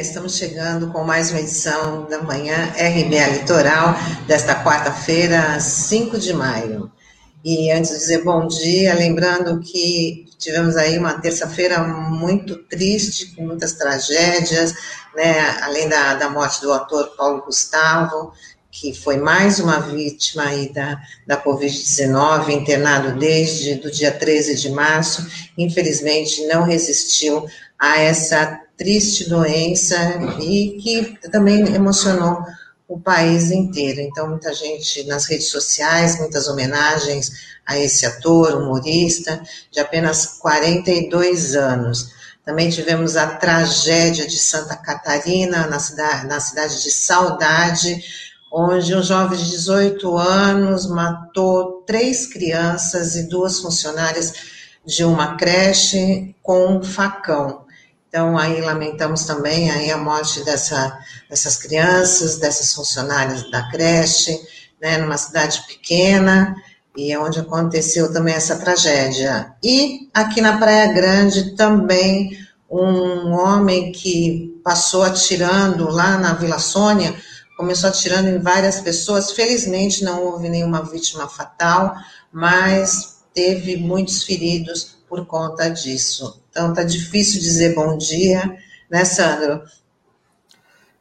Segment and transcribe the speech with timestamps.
[0.00, 3.94] Estamos chegando com mais uma edição da manhã RBA Litoral,
[4.26, 6.92] desta quarta-feira, 5 de maio.
[7.42, 13.46] E antes de dizer bom dia, lembrando que tivemos aí uma terça-feira muito triste, com
[13.46, 14.74] muitas tragédias,
[15.14, 15.58] né?
[15.62, 18.34] além da, da morte do ator Paulo Gustavo,
[18.70, 24.68] que foi mais uma vítima aí da, da Covid-19, internado desde o dia 13 de
[24.68, 25.26] março,
[25.56, 27.46] infelizmente não resistiu
[27.78, 29.96] a essa triste doença
[30.40, 32.44] e que também emocionou
[32.88, 34.00] o país inteiro.
[34.00, 39.42] Então, muita gente nas redes sociais, muitas homenagens a esse ator, humorista,
[39.72, 42.14] de apenas 42 anos.
[42.44, 48.04] Também tivemos a tragédia de Santa Catarina, na cidade, na cidade de Saudade,
[48.52, 54.32] onde um jovem de 18 anos matou três crianças e duas funcionárias
[54.84, 57.65] de uma creche com um facão.
[58.16, 64.40] Então, aí lamentamos também aí a morte dessa, dessas crianças, dessas funcionárias da creche,
[64.80, 66.56] né, numa cidade pequena,
[66.96, 69.54] e é onde aconteceu também essa tragédia.
[69.62, 72.30] E aqui na Praia Grande também
[72.70, 77.14] um homem que passou atirando lá na Vila Sônia,
[77.54, 79.32] começou atirando em várias pessoas.
[79.32, 81.94] Felizmente não houve nenhuma vítima fatal,
[82.32, 86.45] mas teve muitos feridos por conta disso.
[86.56, 88.56] Então tá difícil dizer bom dia,
[88.90, 89.62] né, Sandro?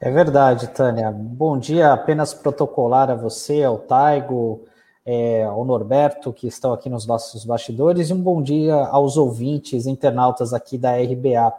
[0.02, 1.10] É verdade, Tânia.
[1.10, 4.66] Bom dia apenas protocolar a você, ao Taigo,
[5.06, 9.86] é, ao Norberto, que estão aqui nos nossos bastidores, e um bom dia aos ouvintes,
[9.86, 11.54] internautas aqui da RBA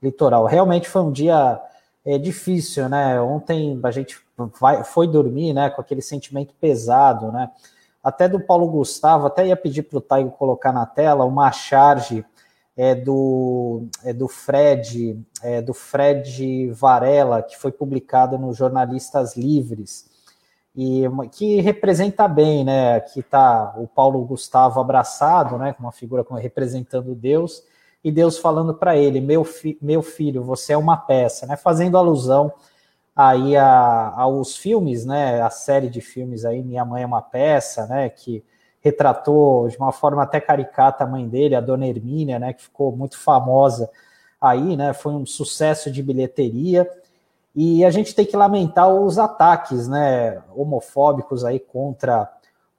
[0.00, 0.46] Litoral.
[0.46, 1.60] Realmente foi um dia
[2.06, 3.20] é, difícil, né?
[3.20, 4.16] Ontem a gente
[4.60, 7.50] vai, foi dormir né, com aquele sentimento pesado, né?
[8.00, 12.24] Até do Paulo Gustavo, até ia pedir para o Taigo colocar na tela uma charge
[12.80, 20.08] é, do, é, do Fred, é, do Fred Varela, que foi publicada no Jornalistas Livres
[20.74, 22.94] e que representa bem, né?
[22.94, 25.74] Aqui está o Paulo Gustavo abraçado, né?
[25.74, 27.62] Com uma figura como representando Deus
[28.02, 31.58] e Deus falando para ele: meu, fi meu filho, você é uma peça, né?
[31.58, 32.50] Fazendo alusão
[33.14, 35.42] aí a, aos filmes, né?
[35.42, 38.08] A série de filmes aí, Minha Mãe é uma Peça, né?
[38.08, 38.42] Que
[38.80, 42.52] retratou de uma forma até caricata a mãe dele, a Dona Hermínia, né?
[42.52, 43.90] Que ficou muito famosa
[44.40, 44.92] aí, né?
[44.92, 46.88] Foi um sucesso de bilheteria
[47.54, 52.30] e a gente tem que lamentar os ataques né, homofóbicos aí contra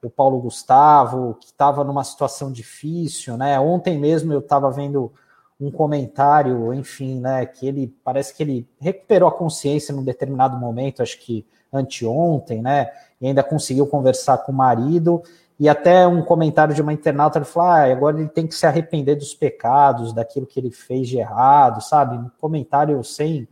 [0.02, 3.36] o Paulo Gustavo, que estava numa situação difícil.
[3.36, 3.60] Né?
[3.60, 5.12] Ontem mesmo eu estava vendo
[5.60, 11.02] um comentário, enfim, né, que ele parece que ele recuperou a consciência num determinado momento,
[11.02, 12.90] acho que anteontem, né,
[13.20, 15.22] e ainda conseguiu conversar com o marido,
[15.62, 18.66] e até um comentário de uma internauta, ele falou, ah, agora ele tem que se
[18.66, 23.46] arrepender dos pecados, daquilo que ele fez de errado, sabe, um comentário sem,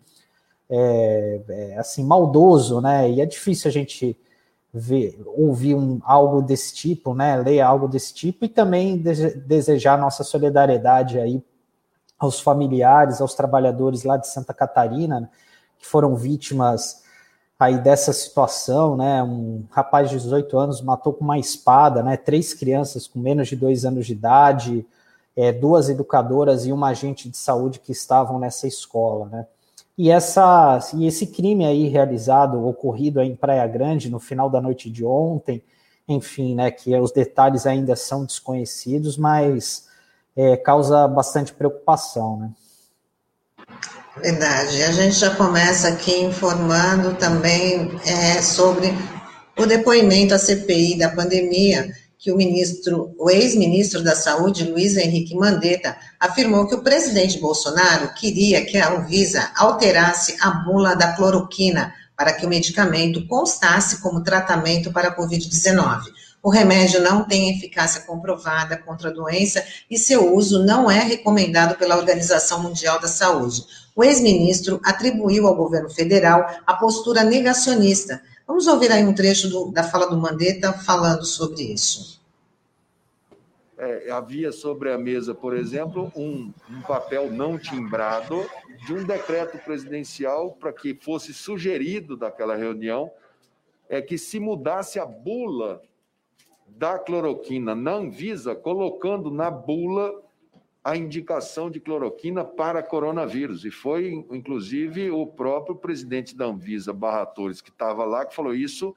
[0.69, 3.09] é, é, assim maldoso, né?
[3.09, 4.19] E é difícil a gente
[4.75, 7.37] ver, ouvir um, algo desse tipo, né?
[7.37, 11.41] Ler algo desse tipo e também de, desejar nossa solidariedade aí
[12.19, 15.31] aos familiares, aos trabalhadores lá de Santa Catarina
[15.78, 17.04] que foram vítimas
[17.60, 19.22] aí dessa situação, né?
[19.22, 22.16] Um rapaz de 18 anos matou com uma espada, né?
[22.16, 24.87] Três crianças com menos de dois anos de idade,
[25.37, 29.47] é, duas educadoras e uma agente de saúde que estavam nessa escola, né?
[29.97, 34.88] E, essa, e esse crime aí realizado, ocorrido em Praia Grande no final da noite
[34.88, 35.62] de ontem,
[36.09, 39.87] enfim, né, que os detalhes ainda são desconhecidos, mas
[40.34, 42.50] é, causa bastante preocupação, né?
[44.22, 44.82] Verdade.
[44.82, 48.92] A gente já começa aqui informando também é, sobre
[49.56, 55.34] o depoimento à CPI da pandemia que o ministro, o ex-ministro da Saúde, Luiz Henrique
[55.34, 61.94] Mandetta, afirmou que o presidente Bolsonaro queria que a Anvisa alterasse a bula da cloroquina
[62.14, 66.02] para que o medicamento constasse como tratamento para a Covid-19.
[66.42, 71.76] O remédio não tem eficácia comprovada contra a doença e seu uso não é recomendado
[71.76, 73.62] pela Organização Mundial da Saúde.
[73.94, 79.70] O ex-ministro atribuiu ao governo federal a postura negacionista, Vamos ouvir aí um trecho do,
[79.70, 82.20] da fala do Mandetta falando sobre isso.
[83.78, 88.44] É, havia sobre a mesa, por exemplo, um, um papel não timbrado
[88.84, 93.12] de um decreto presidencial para que fosse sugerido daquela reunião
[93.88, 95.81] é que se mudasse a bula
[96.76, 100.12] da cloroquina na Anvisa, colocando na bula
[100.82, 103.64] a indicação de cloroquina para coronavírus.
[103.64, 108.55] E foi, inclusive, o próprio presidente da Anvisa, Barra Torres, que estava lá, que falou
[108.55, 108.96] isso,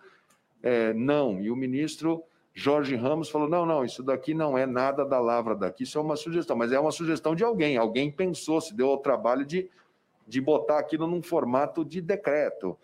[0.62, 1.42] é, não.
[1.42, 2.24] E o ministro
[2.54, 6.02] Jorge Ramos falou: não, não, isso daqui não é nada da lavra daqui, isso é
[6.02, 7.76] uma sugestão, mas é uma sugestão de alguém.
[7.76, 9.70] Alguém pensou, se deu ao trabalho de
[10.28, 12.78] de botar aquilo num formato de decreto.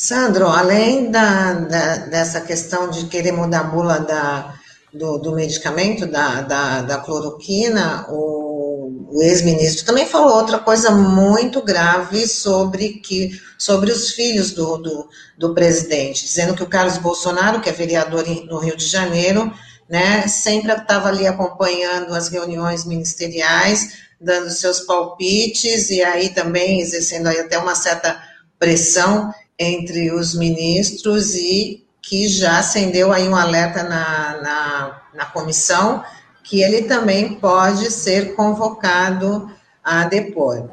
[0.00, 4.54] Sandro, além da, da, dessa questão de querer mudar a bula da,
[4.94, 11.60] do, do medicamento, da, da, da cloroquina, o, o ex-ministro também falou outra coisa muito
[11.62, 17.60] grave sobre, que, sobre os filhos do, do, do presidente, dizendo que o Carlos Bolsonaro,
[17.60, 19.52] que é vereador no Rio de Janeiro,
[19.88, 27.26] né, sempre estava ali acompanhando as reuniões ministeriais, dando seus palpites e aí também exercendo
[27.26, 28.16] aí até uma certa
[28.60, 36.02] pressão entre os ministros e que já acendeu aí um alerta na, na, na comissão
[36.42, 39.50] que ele também pode ser convocado
[39.84, 40.70] a depor.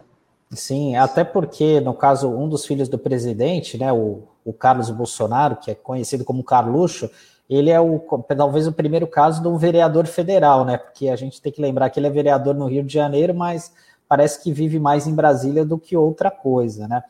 [0.52, 5.58] Sim, até porque, no caso, um dos filhos do presidente, né, o, o Carlos Bolsonaro,
[5.58, 7.10] que é conhecido como Carluxo,
[7.50, 8.00] ele é o
[8.38, 10.78] talvez o primeiro caso de um vereador federal, né?
[10.78, 13.72] Porque a gente tem que lembrar que ele é vereador no Rio de Janeiro, mas
[14.08, 17.04] parece que vive mais em Brasília do que outra coisa, né?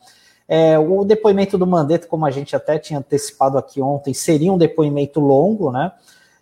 [0.48, 4.58] É, o depoimento do Mandetta, como a gente até tinha antecipado aqui ontem, seria um
[4.58, 5.92] depoimento longo, né?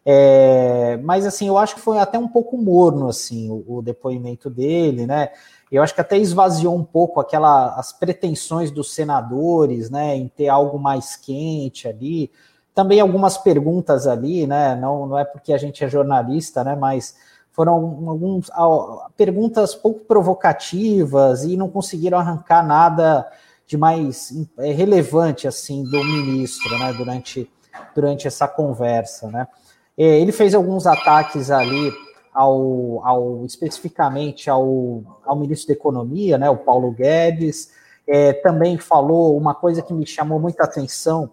[0.06, 4.50] É, mas assim, eu acho que foi até um pouco morno assim o, o, depoimento
[4.50, 5.30] dele, né?
[5.72, 10.48] Eu acho que até esvaziou um pouco aquela as pretensões dos senadores, né, em ter
[10.48, 12.30] algo mais quente ali.
[12.74, 14.76] Também algumas perguntas ali, né?
[14.76, 16.76] Não, não é porque a gente é jornalista, né?
[16.76, 17.16] Mas
[17.50, 17.72] foram
[18.08, 18.50] algumas
[19.16, 23.26] perguntas pouco provocativas e não conseguiram arrancar nada
[23.66, 27.50] de mais é, relevante assim do ministro, né, durante,
[27.94, 29.46] durante essa conversa, né?
[29.96, 31.92] É, ele fez alguns ataques ali
[32.32, 37.70] ao, ao especificamente ao, ao ministro da Economia, né, o Paulo Guedes.
[38.06, 41.30] É, também falou uma coisa que me chamou muita atenção,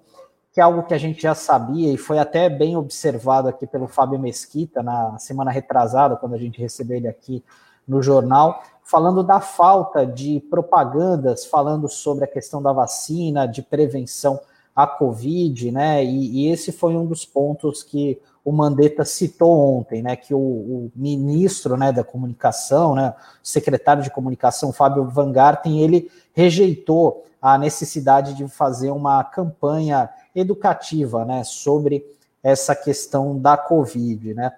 [0.54, 3.88] que é algo que a gente já sabia e foi até bem observado aqui pelo
[3.88, 7.44] Fábio Mesquita na semana retrasada, quando a gente recebeu ele aqui
[7.88, 14.40] no jornal, falando da falta de propagandas falando sobre a questão da vacina, de prevenção
[14.76, 16.04] à Covid, né?
[16.04, 20.16] E, e esse foi um dos pontos que o Mandetta citou ontem, né?
[20.16, 23.14] Que o, o, ministro né, da comunicação, né,
[23.44, 30.10] o secretário de comunicação, Fábio Van Garten, ele rejeitou a necessidade de fazer uma campanha
[30.36, 32.06] educativa né, sobre
[32.44, 34.52] essa questão da Covid, né?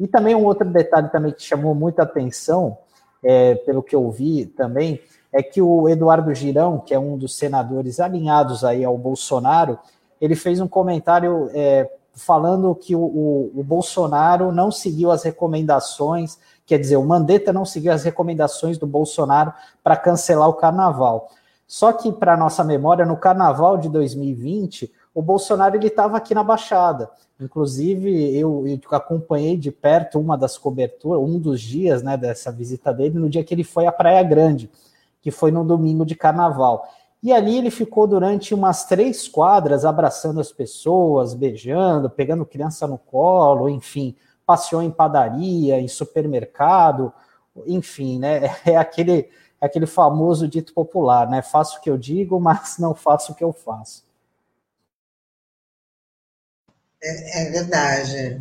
[0.00, 2.78] E também um outro detalhe também que chamou muita atenção,
[3.22, 4.98] é, pelo que eu vi também,
[5.30, 9.78] é que o Eduardo Girão, que é um dos senadores alinhados aí ao Bolsonaro,
[10.18, 16.38] ele fez um comentário é, falando que o, o, o, Bolsonaro não seguiu as recomendações,
[16.64, 19.52] quer dizer, o Mandetta não seguiu as recomendações do Bolsonaro
[19.84, 21.28] para cancelar o carnaval.
[21.66, 26.44] Só que, para nossa memória, no carnaval de 2020, o Bolsonaro ele estava aqui na
[26.44, 27.10] Baixada.
[27.40, 32.92] Inclusive, eu, eu, acompanhei de perto uma das coberturas, um dos dias né, dessa visita
[32.92, 34.70] dele, no dia que ele foi à Praia Grande,
[35.22, 36.86] que foi no domingo de carnaval.
[37.22, 42.96] E ali ele ficou durante umas três quadras abraçando as pessoas, beijando, pegando criança no
[42.96, 44.14] colo, enfim,
[44.46, 47.12] passeou em padaria, em supermercado,
[47.66, 48.54] enfim, né?
[48.64, 49.28] É aquele,
[49.60, 51.42] é aquele famoso dito popular, né?
[51.42, 54.09] Faço o que eu digo, mas não faço o que eu faço.
[57.02, 58.40] É, é verdade.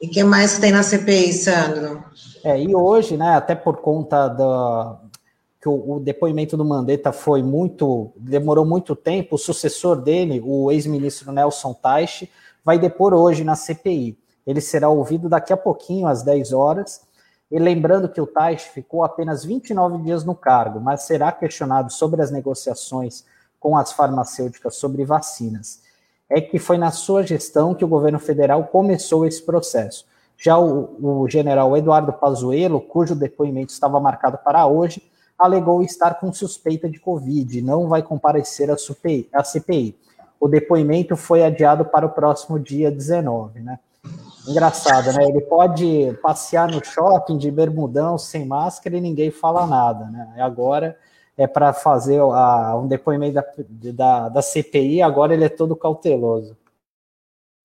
[0.00, 2.04] E o que mais tem na CPI, Sandro?
[2.44, 5.00] É, e hoje, né, até por conta da
[5.60, 10.70] que o, o, depoimento do Mandetta foi muito, demorou muito tempo, o sucessor dele, o
[10.70, 12.30] ex-ministro Nelson Teich,
[12.62, 14.18] vai depor hoje na CPI.
[14.46, 17.00] Ele será ouvido daqui a pouquinho, às 10 horas.
[17.50, 22.20] E lembrando que o Teich ficou apenas 29 dias no cargo, mas será questionado sobre
[22.20, 23.24] as negociações
[23.58, 25.83] com as farmacêuticas sobre vacinas
[26.28, 30.06] é que foi na sua gestão que o governo federal começou esse processo.
[30.36, 35.02] Já o, o general Eduardo Pazuello, cujo depoimento estava marcado para hoje,
[35.38, 39.96] alegou estar com suspeita de Covid e não vai comparecer à CPI, à CPI.
[40.40, 43.78] O depoimento foi adiado para o próximo dia 19, né?
[44.46, 45.24] Engraçado, né?
[45.24, 50.34] Ele pode passear no shopping de bermudão, sem máscara e ninguém fala nada, né?
[50.38, 50.96] Agora
[51.36, 56.56] é para fazer a, um depoimento da, da, da, CPI, agora ele é todo cauteloso.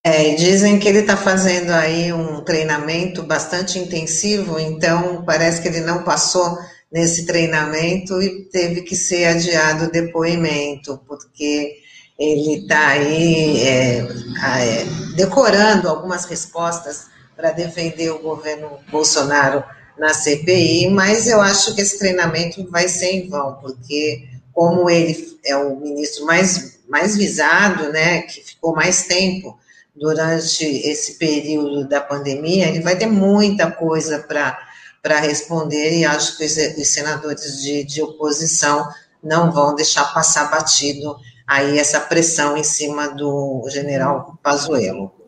[0.02, 5.80] É, dizem que ele está fazendo aí um treinamento bastante intensivo, então parece que ele
[5.80, 6.58] não passou
[6.90, 11.76] nesse treinamento e teve que ser adiado o depoimento, porque
[12.18, 14.84] ele está aí é, é,
[15.14, 19.62] decorando algumas respostas para defender o governo Bolsonaro
[20.00, 25.38] na CPI, mas eu acho que esse treinamento vai ser em vão, porque como ele
[25.44, 29.58] é o ministro mais, mais visado, né, que ficou mais tempo
[29.94, 36.46] durante esse período da pandemia, ele vai ter muita coisa para responder, e acho que
[36.46, 38.88] os, os senadores de, de oposição
[39.22, 41.14] não vão deixar passar batido
[41.46, 45.19] aí essa pressão em cima do general Pazuello.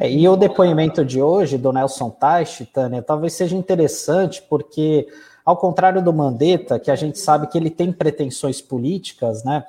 [0.00, 5.08] É, e o depoimento de hoje do Nelson Teich, Tânia, talvez seja interessante, porque,
[5.44, 9.64] ao contrário do Mandetta, que a gente sabe que ele tem pretensões políticas, né?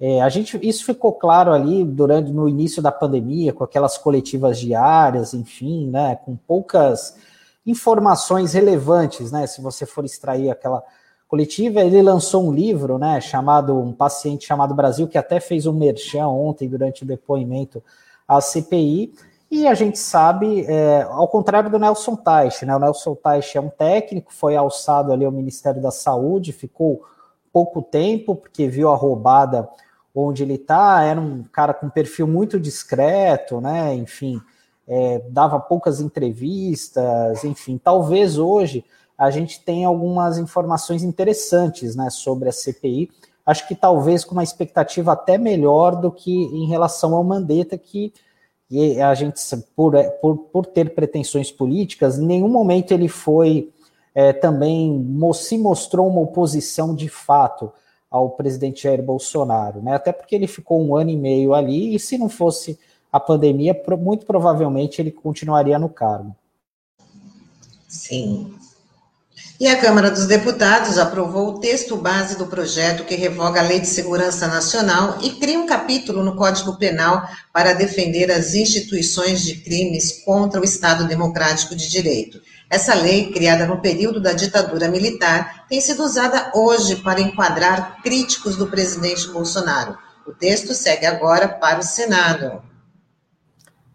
[0.00, 4.58] É, a gente, isso ficou claro ali durante no início da pandemia, com aquelas coletivas
[4.58, 7.16] diárias, enfim, né, com poucas
[7.64, 9.46] informações relevantes, né?
[9.46, 10.82] Se você for extrair aquela
[11.28, 15.72] coletiva, ele lançou um livro, né, chamado um paciente chamado Brasil, que até fez um
[15.72, 17.82] merchan ontem durante o depoimento
[18.26, 19.12] à CPI.
[19.50, 22.76] E a gente sabe, é, ao contrário do Nelson Teich, né?
[22.76, 27.02] O Nelson Teich é um técnico, foi alçado ali ao Ministério da Saúde, ficou
[27.50, 29.68] pouco tempo, porque viu a roubada
[30.14, 33.94] onde ele está, era um cara com perfil muito discreto, né?
[33.94, 34.40] Enfim,
[34.86, 38.84] é, dava poucas entrevistas, enfim, talvez hoje
[39.16, 43.10] a gente tenha algumas informações interessantes né, sobre a CPI.
[43.44, 48.12] Acho que talvez com uma expectativa até melhor do que em relação ao Mandetta, que
[49.02, 49.40] a gente,
[49.74, 53.70] por, por, por ter pretensões políticas, em nenhum momento ele foi
[54.14, 57.72] é, também se mostrou uma oposição de fato
[58.10, 59.94] ao presidente Jair Bolsonaro, né?
[59.94, 62.78] Até porque ele ficou um ano e meio ali, e se não fosse
[63.12, 66.34] a pandemia, muito provavelmente ele continuaria no cargo.
[67.86, 68.54] Sim.
[69.60, 73.80] E a Câmara dos Deputados aprovou o texto base do projeto que revoga a Lei
[73.80, 79.56] de Segurança Nacional e cria um capítulo no Código Penal para defender as instituições de
[79.56, 82.40] crimes contra o Estado Democrático de Direito.
[82.70, 88.54] Essa lei, criada no período da ditadura militar, tem sido usada hoje para enquadrar críticos
[88.54, 89.98] do presidente Bolsonaro.
[90.24, 92.62] O texto segue agora para o Senado.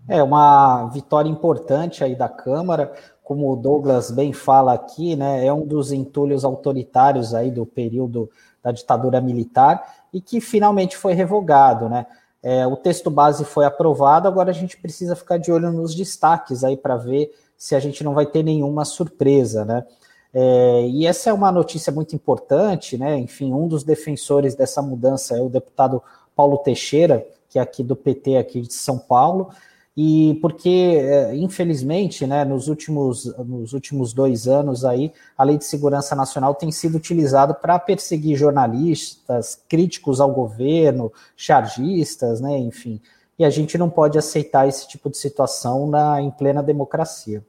[0.10, 2.92] É uma vitória importante aí da Câmara,
[3.24, 8.30] como o Douglas bem fala aqui, né, é um dos entulhos autoritários aí do período
[8.62, 12.06] da ditadura militar e que finalmente foi revogado, né?
[12.42, 16.64] É, o texto base foi aprovado, agora a gente precisa ficar de olho nos destaques
[16.64, 19.86] aí para ver se a gente não vai ter nenhuma surpresa, né?
[20.34, 23.18] É, e essa é uma notícia muito importante, né?
[23.18, 26.04] Enfim, um dos defensores dessa mudança é o deputado
[26.36, 29.50] Paulo Teixeira, que é aqui do PT aqui de São Paulo,
[29.96, 35.66] e porque, é, infelizmente, né, nos, últimos, nos últimos dois anos aí, a Lei de
[35.66, 43.00] Segurança Nacional tem sido utilizada para perseguir jornalistas, críticos ao governo, chargistas, né, enfim.
[43.38, 47.46] E a gente não pode aceitar esse tipo de situação na, em plena democracia.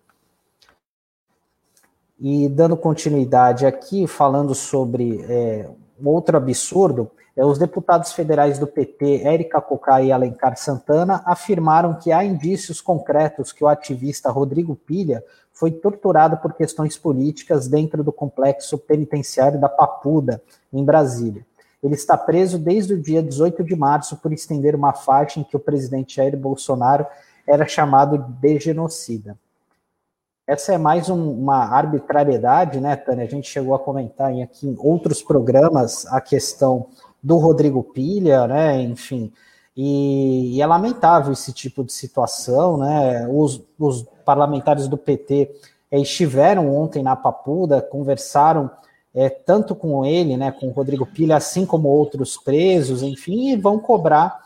[2.20, 5.68] E dando continuidade aqui, falando sobre é,
[6.10, 12.12] outro absurdo, é, os deputados federais do PT, Érica Cocá e Alencar Santana, afirmaram que
[12.12, 18.12] há indícios concretos que o ativista Rodrigo Pilha foi torturado por questões políticas dentro do
[18.12, 20.42] complexo penitenciário da Papuda,
[20.72, 21.44] em Brasília.
[21.82, 25.56] Ele está preso desde o dia 18 de março por estender uma faixa em que
[25.56, 27.06] o presidente Jair Bolsonaro
[27.46, 29.36] era chamado de genocida.
[30.46, 33.24] Essa é mais um, uma arbitrariedade, né, Tânia?
[33.24, 36.88] A gente chegou a comentar em, aqui em outros programas a questão
[37.22, 38.82] do Rodrigo Pilha, né?
[38.82, 39.32] Enfim,
[39.74, 43.26] e, e, é lamentável esse tipo de situação, né?
[43.26, 45.50] Os, os parlamentares do PT
[45.90, 48.70] é, estiveram ontem na Papuda, conversaram
[49.14, 53.56] é, tanto com ele, né, com o Rodrigo Pilha, assim como outros presos, enfim, e
[53.56, 54.43] vão cobrar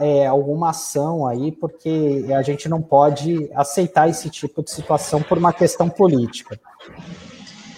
[0.00, 5.36] é, alguma ação aí, porque a gente não pode aceitar esse tipo de situação por
[5.36, 6.58] uma questão política.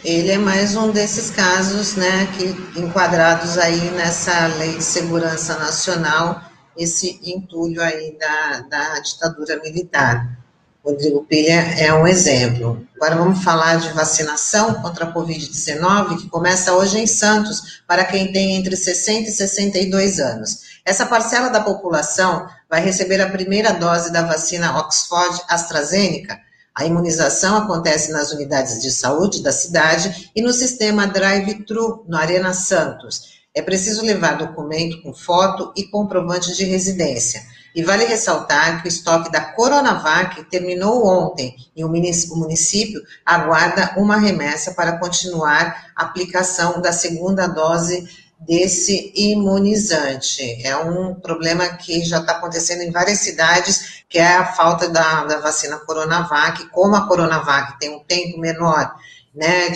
[0.04, 6.42] Ele é mais um desses casos, né, que enquadrados aí nessa lei de segurança nacional,
[6.76, 10.43] esse entulho aí da, da ditadura militar.
[10.84, 12.86] Rodrigo Pilha é um exemplo.
[12.94, 18.30] Agora vamos falar de vacinação contra a Covid-19, que começa hoje em Santos, para quem
[18.30, 20.60] tem entre 60 e 62 anos.
[20.84, 26.38] Essa parcela da população vai receber a primeira dose da vacina Oxford AstraZeneca.
[26.74, 32.52] A imunização acontece nas unidades de saúde da cidade e no sistema Drive-Thru, no Arena
[32.52, 33.42] Santos.
[33.54, 37.53] É preciso levar documento com foto e comprovante de residência.
[37.74, 44.16] E vale ressaltar que o estoque da Coronavac terminou ontem e o município aguarda uma
[44.16, 50.64] remessa para continuar a aplicação da segunda dose desse imunizante.
[50.64, 55.24] É um problema que já está acontecendo em várias cidades, que é a falta da,
[55.24, 56.68] da vacina Coronavac.
[56.70, 58.94] Como a Coronavac tem um tempo menor,
[59.34, 59.72] né,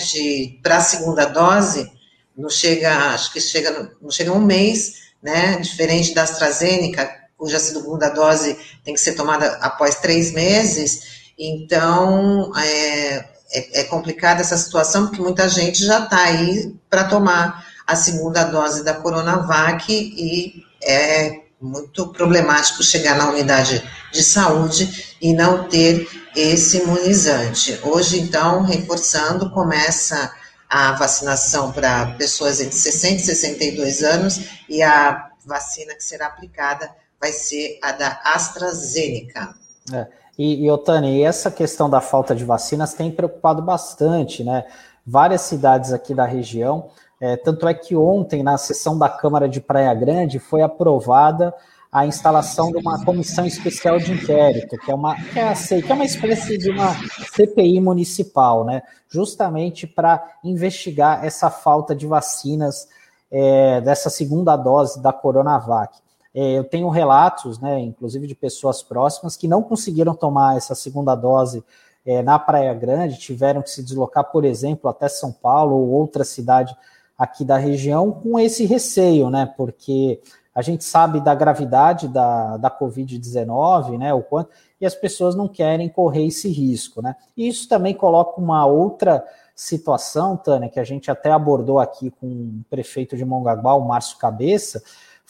[0.63, 1.91] para a segunda dose,
[2.37, 8.11] não chega, acho que chega, não chega um mês, né, diferente da AstraZeneca, cuja segunda
[8.11, 11.31] dose tem que ser tomada após três meses.
[11.39, 17.65] Então, é, é, é complicada essa situação, porque muita gente já está aí para tomar
[17.87, 25.33] a segunda dose da Coronavac e é muito problemático chegar na unidade de saúde e
[25.33, 27.79] não ter esse imunizante.
[27.83, 30.33] Hoje, então, reforçando, começa
[30.69, 36.91] a vacinação para pessoas entre 60 e 62 anos e a vacina que será aplicada
[37.21, 39.55] vai ser a da AstraZeneca.
[39.93, 40.07] É.
[40.39, 44.65] E, e Otani, essa questão da falta de vacinas tem preocupado bastante, né?
[45.05, 49.61] Várias cidades aqui da região, é, tanto é que ontem, na sessão da Câmara de
[49.61, 51.53] Praia Grande, foi aprovada
[51.91, 55.95] a instalação de uma comissão especial de inquérito, que é uma, que é, que é
[55.95, 56.95] uma espécie de uma
[57.35, 58.83] CPI municipal, né?
[59.09, 62.87] Justamente para investigar essa falta de vacinas
[63.31, 65.99] é, dessa segunda dose da Coronavac.
[66.41, 71.17] É, eu tenho relatos, né, inclusive de pessoas próximas, que não conseguiram tomar essa segunda
[71.17, 71.65] dose
[72.07, 76.23] é, na Praia Grande, tiveram que se deslocar, por exemplo, até São Paulo ou outra
[76.23, 76.77] cidade
[77.19, 79.53] aqui da região com esse receio, né?
[79.57, 80.21] Porque
[80.55, 84.15] a gente sabe da gravidade da, da Covid-19, né?
[84.15, 87.17] O quanto, e as pessoas não querem correr esse risco, né?
[87.37, 89.25] E isso também coloca uma outra
[89.57, 94.19] situação, Tânia, que a gente até abordou aqui com o prefeito de Mongaguá, o Márcio
[94.19, 94.81] Cabeça,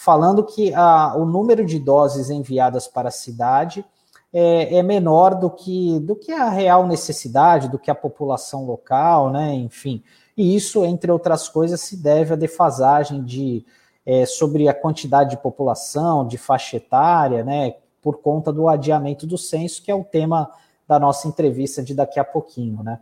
[0.00, 3.84] falando que a, o número de doses enviadas para a cidade
[4.32, 9.28] é, é, menor do que, do que a real necessidade, do que a população local,
[9.28, 9.52] né?
[9.54, 10.04] Enfim,
[10.36, 13.66] e isso, entre outras coisas, se deve à defasagem de
[14.06, 19.36] é, sobre a quantidade de população, de faixa etária, né, por conta do adiamento do
[19.36, 20.48] censo, que é o tema
[20.86, 23.00] da nossa entrevista de daqui a pouquinho, né?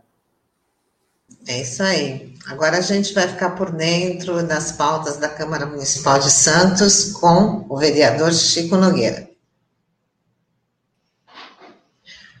[1.47, 2.33] É isso aí.
[2.47, 7.65] Agora a gente vai ficar por dentro das pautas da Câmara Municipal de Santos com
[7.69, 9.29] o vereador Chico Nogueira.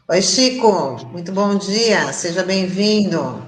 [0.09, 3.45] Oi, Chico, muito bom dia, seja bem-vindo.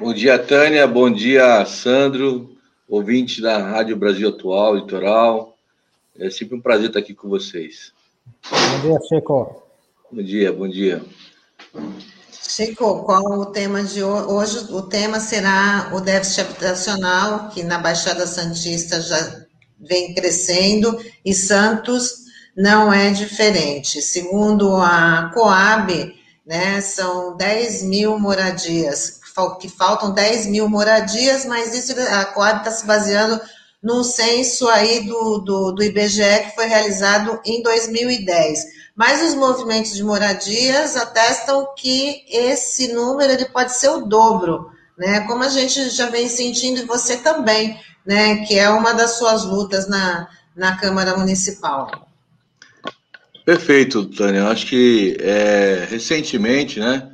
[0.00, 2.56] Bom dia, Tânia, bom dia, Sandro,
[2.88, 5.56] ouvinte da Rádio Brasil Atual, Litoral.
[6.18, 7.92] É sempre um prazer estar aqui com vocês.
[8.50, 9.62] Bom dia, Chico.
[10.10, 11.00] Bom dia, bom dia.
[12.48, 14.72] Chico, qual o tema de hoje?
[14.72, 19.44] O tema será o déficit habitacional, que na Baixada Santista já
[19.78, 22.20] vem crescendo, e Santos
[22.56, 24.02] não é diferente.
[24.02, 26.14] Segundo a Coab,
[26.46, 29.20] né, são 10 mil moradias
[29.60, 33.40] que faltam 10 mil moradias, mas isso a Coab está se baseando
[33.82, 38.79] num censo aí do, do, do IBGE que foi realizado em 2010.
[39.00, 45.20] Mas os movimentos de moradias atestam que esse número ele pode ser o dobro, né?
[45.20, 48.44] Como a gente já vem sentindo, e você também, né?
[48.44, 52.10] Que é uma das suas lutas na, na Câmara Municipal.
[53.42, 54.48] Perfeito, Tânia.
[54.48, 57.10] Acho que é, recentemente, né?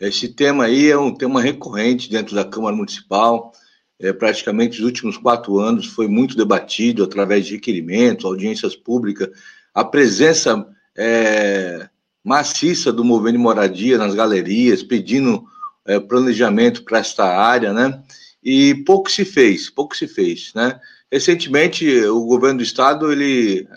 [0.00, 3.52] Esse tema aí é um tema recorrente dentro da Câmara Municipal.
[4.00, 9.28] É, praticamente os últimos quatro anos foi muito debatido através de requerimentos, audiências públicas,
[9.74, 11.88] a presença é,
[12.24, 15.44] maciça do movimento de moradia nas galerias, pedindo
[15.84, 18.02] é, planejamento para esta área, né?
[18.42, 20.80] E pouco se fez, pouco se fez, né?
[21.10, 23.68] Recentemente, o governo do estado ele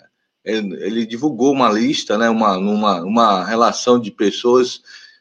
[0.42, 2.28] ele divulgou uma lista, né?
[2.30, 4.80] Uma uma, uma relação de pessoas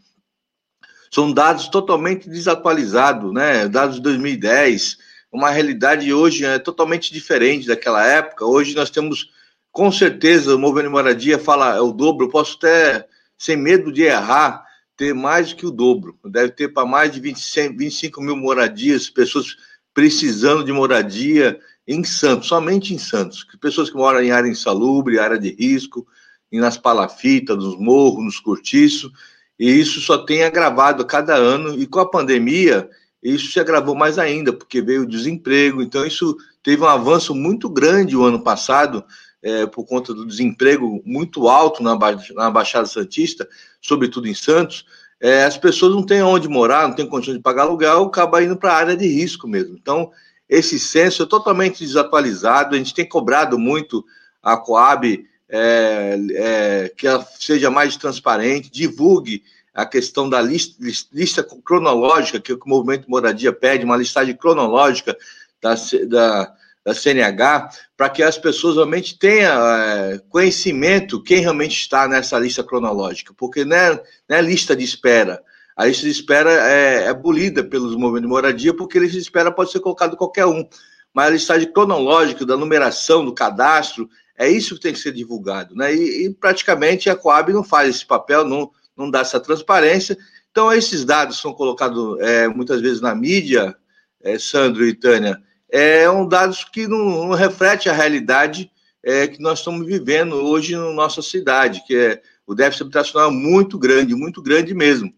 [1.12, 3.68] são dados totalmente desatualizados, né?
[3.68, 4.98] Dados de 2010,
[5.32, 8.46] uma realidade hoje é totalmente diferente daquela época.
[8.46, 9.30] Hoje nós temos,
[9.74, 12.28] com certeza, o movimento de moradia fala é o dobro.
[12.28, 13.06] Eu posso até,
[13.38, 14.64] sem medo de errar,
[14.96, 16.18] ter mais do que o dobro.
[16.24, 19.58] Deve ter para mais de 20, 25 mil moradias, pessoas
[19.94, 23.46] precisando de moradia em Santos, somente em Santos.
[23.60, 26.08] Pessoas que moram em área insalubre, área de risco,
[26.50, 29.12] nas palafitas, nos morros, nos cortiços
[29.60, 32.90] e isso só tem agravado cada ano, e com a pandemia,
[33.22, 37.70] isso se agravou mais ainda, porque veio o desemprego, então isso teve um avanço muito
[37.70, 39.04] grande o ano passado,
[39.44, 41.98] é, por conta do desemprego muito alto na,
[42.34, 43.48] na Baixada Santista,
[43.82, 44.86] sobretudo em Santos,
[45.20, 48.58] é, as pessoas não têm onde morar, não têm condições de pagar aluguel, acaba indo
[48.58, 49.76] para a área de risco mesmo.
[49.80, 50.12] Então,
[50.48, 54.04] esse censo é totalmente desatualizado, a gente tem cobrado muito
[54.42, 60.76] a Coab é, é, que ela seja mais transparente, divulgue a questão da lista,
[61.12, 65.18] lista cronológica que o movimento Moradia pede, uma listagem cronológica
[65.62, 65.76] da,
[66.08, 72.38] da, da CNH, para que as pessoas realmente tenham é, conhecimento quem realmente está nessa
[72.38, 75.42] lista cronológica, porque não é, não é lista de espera.
[75.76, 79.24] A lista de espera é, é abolida pelos movimentos de moradia, porque a lista de
[79.24, 80.68] espera pode ser colocado qualquer um.
[81.14, 85.76] Mas a listagem cronológica da numeração do cadastro, é isso que tem que ser divulgado.
[85.76, 85.94] Né?
[85.94, 90.18] E, e praticamente a Coab não faz esse papel, não, não dá essa transparência.
[90.52, 93.76] Então, esses dados são colocados é, muitas vezes na mídia,
[94.22, 95.42] é, Sandro e Tânia,
[95.74, 100.76] é um dados que não, não reflete a realidade é, que nós estamos vivendo hoje
[100.76, 105.12] na nossa cidade, que é o déficit habitacional é muito grande, muito grande mesmo.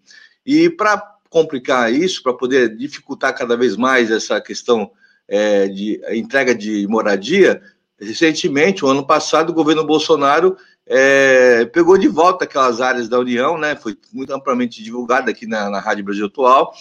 [0.45, 0.97] E para
[1.29, 4.89] complicar isso, para poder dificultar cada vez mais essa questão
[5.27, 7.61] é, de entrega de moradia,
[7.99, 13.57] recentemente, o ano passado, o governo Bolsonaro é, pegou de volta aquelas áreas da União,
[13.57, 13.75] né?
[13.75, 16.73] Foi muito amplamente divulgada aqui na, na Rádio Brasil Atual.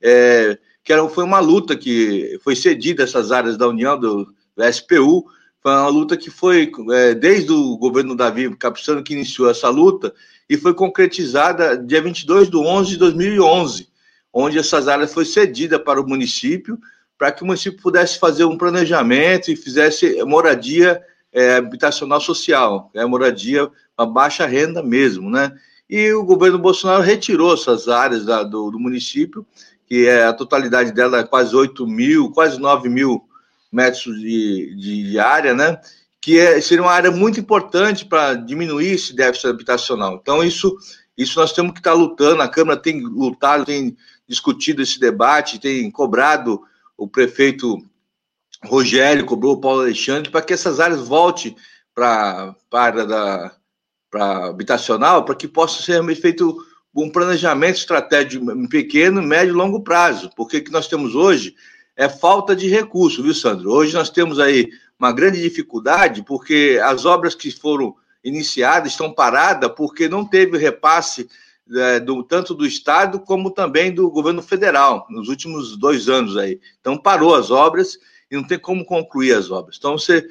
[0.00, 0.56] É,
[0.88, 4.24] que era, foi uma luta que foi cedida essas áreas da União, do,
[4.56, 5.26] do SPU,
[5.62, 10.14] foi uma luta que foi é, desde o governo Davi Capistrano que iniciou essa luta
[10.48, 13.86] e foi concretizada dia 22 de 11 de 2011,
[14.32, 16.78] onde essas áreas foi cedida para o município,
[17.18, 23.04] para que o município pudesse fazer um planejamento e fizesse moradia é, habitacional social, é
[23.04, 25.52] moradia a baixa renda mesmo, né?
[25.88, 29.46] E o governo Bolsonaro retirou essas áreas da, do, do, município,
[29.88, 33.24] que é a totalidade dela é quase 8 mil, quase 9 mil
[33.72, 35.80] metros de, de, de área, né?
[36.20, 40.18] Que é, seria uma área muito importante para diminuir esse déficit habitacional.
[40.20, 40.76] Então, isso,
[41.16, 43.96] isso nós temos que estar lutando, a Câmara tem lutado, tem
[44.28, 46.60] discutido esse debate, tem cobrado
[46.96, 47.78] o prefeito
[48.64, 51.56] Rogério, cobrou o Paulo Alexandre, para que essas áreas voltem
[51.94, 53.52] para a área da
[54.50, 56.56] habitacional, para que possa ser feito
[57.04, 61.54] um planejamento estratégico em pequeno, médio e longo prazo, porque o que nós temos hoje
[61.96, 63.72] é falta de recurso, viu, Sandro?
[63.72, 69.70] Hoje nós temos aí uma grande dificuldade, porque as obras que foram iniciadas estão paradas
[69.76, 71.28] porque não teve repasse
[71.74, 76.60] é, do, tanto do Estado como também do governo federal nos últimos dois anos aí.
[76.80, 77.98] Então parou as obras
[78.30, 79.76] e não tem como concluir as obras.
[79.78, 80.26] Então, você,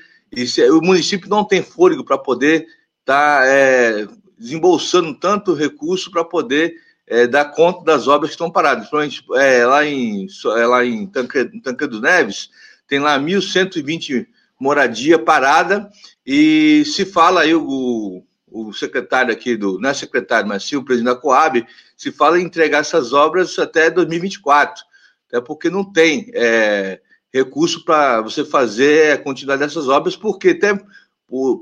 [0.69, 2.67] o município não tem fôlego para poder
[3.01, 6.75] estar tá, é, desembolsando tanto recurso para poder
[7.07, 8.89] é, dar conta das obras que estão paradas.
[8.89, 12.49] Principalmente é, lá em, é, lá em Tancredo Neves,
[12.87, 14.27] tem lá 1.120
[14.59, 15.89] moradia parada
[16.25, 20.83] e se fala aí o, o secretário aqui do, não é secretário, mas sim o
[20.83, 24.83] presidente da Coab, se fala em entregar essas obras até 2024,
[25.27, 26.99] até porque não tem é,
[27.33, 30.79] recurso para você fazer a quantidade dessas obras, porque até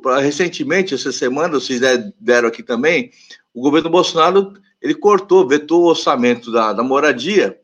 [0.01, 1.82] pra, recentemente, essa semana, vocês
[2.19, 3.12] deram aqui também,
[3.54, 7.60] o governo Bolsonaro ele cortou, vetou o orçamento da, da moradia,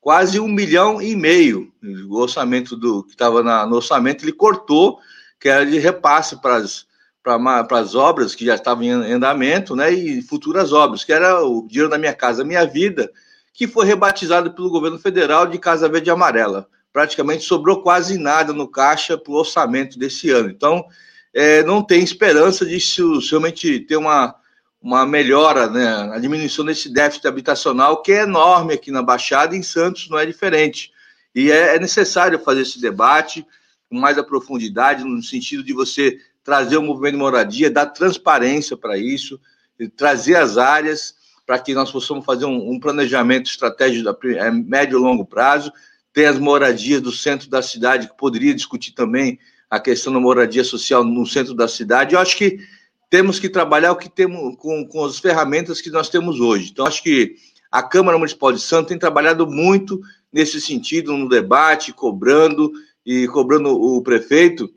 [0.00, 1.72] quase um milhão e meio.
[2.08, 4.98] O orçamento do que estava no orçamento, ele cortou,
[5.38, 6.90] que era de repasse para as
[7.22, 11.64] para as obras que já estavam em andamento, né, e futuras obras, que era o
[11.68, 13.08] dinheiro da minha casa, minha vida,
[13.54, 18.52] que foi rebatizado pelo governo federal de Casa Verde e Amarela praticamente sobrou quase nada
[18.52, 20.50] no caixa para o orçamento desse ano.
[20.50, 20.84] Então,
[21.34, 22.78] é, não tem esperança de
[23.30, 24.34] realmente ter uma,
[24.80, 29.58] uma melhora, né, a diminuição desse déficit habitacional, que é enorme aqui na Baixada, e
[29.58, 30.92] em Santos não é diferente.
[31.34, 33.46] E é, é necessário fazer esse debate
[33.88, 38.76] com mais a profundidade, no sentido de você trazer o movimento de moradia, dar transparência
[38.76, 39.40] para isso,
[39.96, 41.14] trazer as áreas
[41.46, 45.72] para que nós possamos fazer um, um planejamento estratégico a é, médio e longo prazo,
[46.12, 49.38] tem as moradias do centro da cidade, que poderia discutir também
[49.72, 52.14] a questão da moradia social no centro da cidade.
[52.14, 52.58] Eu acho que
[53.08, 56.68] temos que trabalhar o que temos com, com as ferramentas que nós temos hoje.
[56.70, 57.36] Então, acho que
[57.70, 59.98] a Câmara Municipal de Santos tem trabalhado muito
[60.30, 62.70] nesse sentido, no debate, cobrando
[63.04, 64.70] e cobrando o prefeito.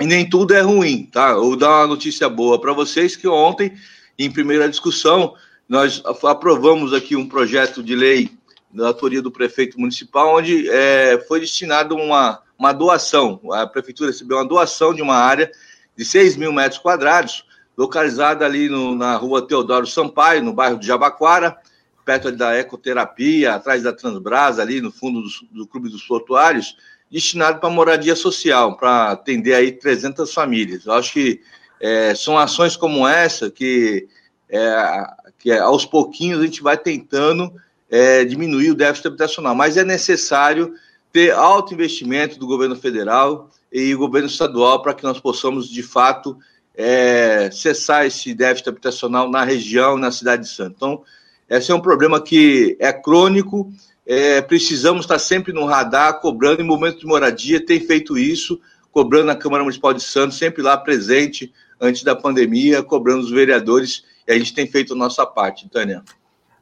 [0.00, 1.34] E nem tudo é ruim, tá?
[1.34, 3.72] vou dar uma notícia boa para vocês que ontem,
[4.16, 5.34] em primeira discussão,
[5.68, 8.30] nós aprovamos aqui um projeto de lei
[8.72, 13.40] da autoria do prefeito municipal, onde é, foi destinado uma, uma doação.
[13.52, 15.50] A prefeitura recebeu uma doação de uma área
[15.96, 17.44] de 6 mil metros quadrados,
[17.76, 21.56] localizada ali no, na rua Teodoro Sampaio, no bairro de Jabaquara,
[22.04, 26.76] perto da ecoterapia, atrás da Transbrasa, ali no fundo do, do Clube dos Portuários,
[27.10, 30.86] destinado para moradia social, para atender aí 300 famílias.
[30.86, 31.40] Eu acho que
[31.80, 34.06] é, são ações como essa que,
[34.48, 35.06] é,
[35.38, 37.52] que aos pouquinhos a gente vai tentando
[37.90, 40.74] é, diminuir o déficit habitacional, mas é necessário
[41.16, 46.36] ter alto investimento do governo federal e governo estadual para que nós possamos, de fato,
[46.74, 50.74] é, cessar esse déficit habitacional na região, na cidade de Santos.
[50.76, 51.02] Então,
[51.48, 53.72] esse é um problema que é crônico,
[54.04, 58.60] é, precisamos estar sempre no radar, cobrando em momentos de moradia, tem feito isso,
[58.92, 61.50] cobrando na Câmara Municipal de Santos, sempre lá presente,
[61.80, 66.04] antes da pandemia, cobrando os vereadores, e a gente tem feito a nossa parte, Tânia.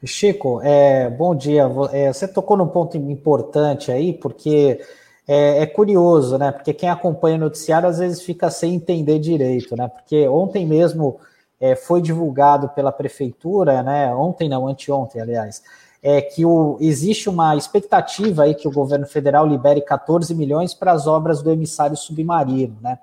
[0.07, 1.65] Chico, é, bom dia.
[1.93, 4.81] É, você tocou num ponto importante aí, porque
[5.27, 6.53] é, é, curioso, né?
[6.53, 9.89] Porque quem acompanha o noticiário às vezes fica sem entender direito, né?
[9.89, 11.19] Porque ontem mesmo
[11.61, 14.15] é, foi divulgado pela prefeitura, né?
[14.15, 15.63] Ontem não, anteontem, aliás,
[16.03, 20.93] é que o, existe uma expectativa aí que o governo federal libere 14 milhões para
[20.93, 22.99] as obras do emissário submarino, né?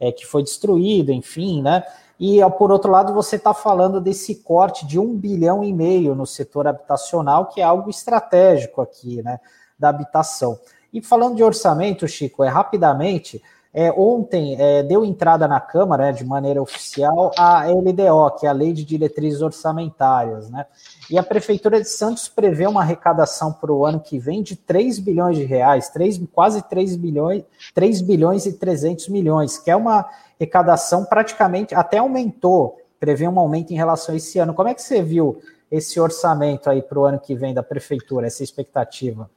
[0.00, 1.84] É, que foi destruído, enfim, né?
[2.20, 6.26] E por outro lado, você está falando desse corte de um bilhão e meio no
[6.26, 9.40] setor habitacional, que é algo estratégico aqui, né?
[9.78, 10.58] Da habitação.
[10.92, 13.42] E falando de orçamento, Chico, é rapidamente.
[13.72, 18.48] É, ontem é, deu entrada na Câmara, né, de maneira oficial, a LDO, que é
[18.48, 20.66] a Lei de Diretrizes Orçamentárias, né?
[21.08, 24.98] E a Prefeitura de Santos prevê uma arrecadação para o ano que vem de 3
[24.98, 30.04] bilhões de reais, 3, quase 3 bilhões, 3 bilhões e 300 milhões, que é uma
[30.36, 34.52] arrecadação praticamente, até aumentou, prevê um aumento em relação a esse ano.
[34.52, 38.26] Como é que você viu esse orçamento aí para o ano que vem da Prefeitura,
[38.26, 39.30] essa expectativa?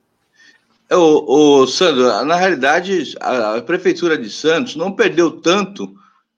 [0.95, 5.93] O, o Sandro, na realidade, a, a, Prefeitura de Santos não perdeu tanto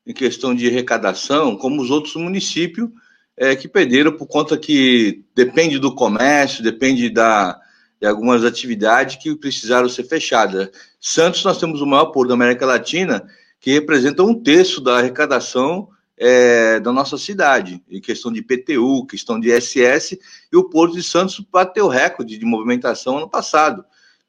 [0.05, 2.89] em questão de arrecadação como os outros municípios
[3.35, 7.59] é, que perderam por conta que depende do comércio, depende da,
[7.99, 10.69] de algumas atividades que precisaram ser fechadas.
[11.01, 13.27] Santos, nós temos o maior porto da América Latina,
[13.59, 19.39] que representa um terço da arrecadação é, da nossa cidade, em questão de IPTU, questão
[19.39, 20.17] de SS,
[20.51, 23.83] e o Porto de Santos bateu recorde de movimentação ano passado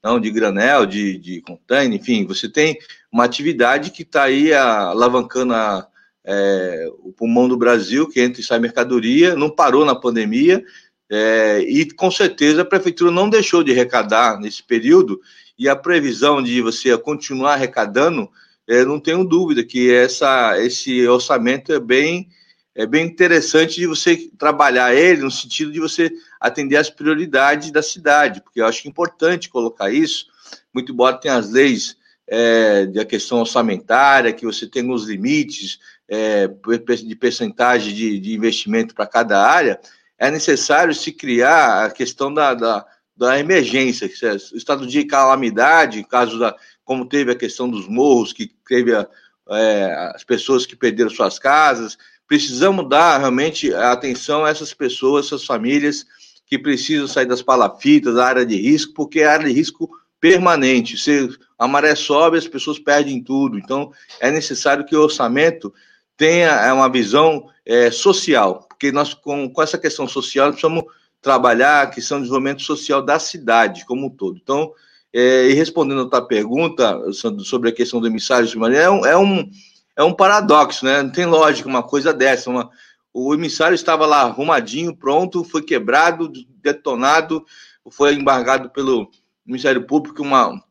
[0.06, 2.78] não, de granel, de, de container, enfim, você tem
[3.10, 5.84] uma atividade que está aí alavancando a,
[6.24, 10.62] é, o pulmão do Brasil, que entra e sai mercadoria, não parou na pandemia,
[11.10, 15.20] é, e com certeza a prefeitura não deixou de arrecadar nesse período,
[15.58, 18.30] e a previsão de você continuar arrecadando,
[18.68, 22.28] é, não tenho dúvida que essa, esse orçamento é bem
[22.76, 27.82] é bem interessante de você trabalhar ele no sentido de você atender às prioridades da
[27.82, 30.26] cidade, porque eu acho importante colocar isso,
[30.74, 31.96] muito embora tenha as leis
[32.28, 38.94] é, da questão orçamentária, que você tem os limites é, de percentagem de, de investimento
[38.94, 39.80] para cada área,
[40.18, 42.86] é necessário se criar a questão da, da,
[43.16, 48.34] da emergência, é o estado de calamidade, caso da, como teve a questão dos morros,
[48.34, 49.08] que teve a,
[49.50, 55.44] é, as pessoas que perderam suas casas, precisamos dar realmente atenção a essas pessoas, essas
[55.44, 56.04] famílias
[56.46, 60.96] que precisam sair das palafitas, da área de risco, porque é área de risco permanente.
[60.96, 63.58] Se a maré sobe, as pessoas perdem tudo.
[63.58, 65.72] Então, é necessário que o orçamento
[66.16, 70.84] tenha é, uma visão é, social, porque nós, com, com essa questão social, precisamos
[71.20, 74.38] trabalhar a questão do desenvolvimento social da cidade como um todo.
[74.42, 74.72] Então,
[75.12, 79.50] é, e respondendo a tua pergunta sobre a questão do emissário, é um, é um
[79.96, 81.02] é um paradoxo, né?
[81.02, 82.50] Não tem lógica uma coisa dessa.
[82.50, 82.70] Uma...
[83.12, 86.30] O emissário estava lá arrumadinho, pronto, foi quebrado,
[86.62, 87.44] detonado,
[87.90, 89.10] foi embargado pelo
[89.44, 90.62] Ministério Público uma,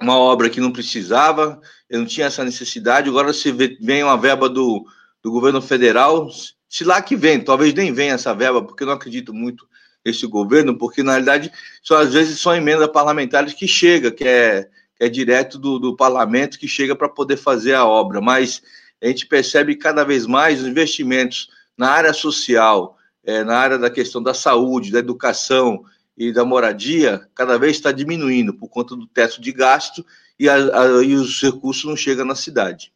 [0.00, 3.08] uma obra que não precisava, eu não tinha essa necessidade.
[3.08, 4.84] Agora se vem uma verba do,
[5.22, 6.28] do governo federal,
[6.68, 9.66] se lá que vem, talvez nem venha essa verba, porque eu não acredito muito
[10.04, 11.50] nesse governo, porque na realidade
[11.82, 14.68] só às vezes são emendas parlamentares que chega, que é
[15.02, 18.62] é direto do, do parlamento que chega para poder fazer a obra, mas
[19.02, 23.90] a gente percebe cada vez mais os investimentos na área social, é, na área da
[23.90, 25.84] questão da saúde, da educação
[26.16, 30.06] e da moradia, cada vez está diminuindo por conta do teto de gasto
[30.38, 32.92] e, a, a, e os recursos não chegam na cidade.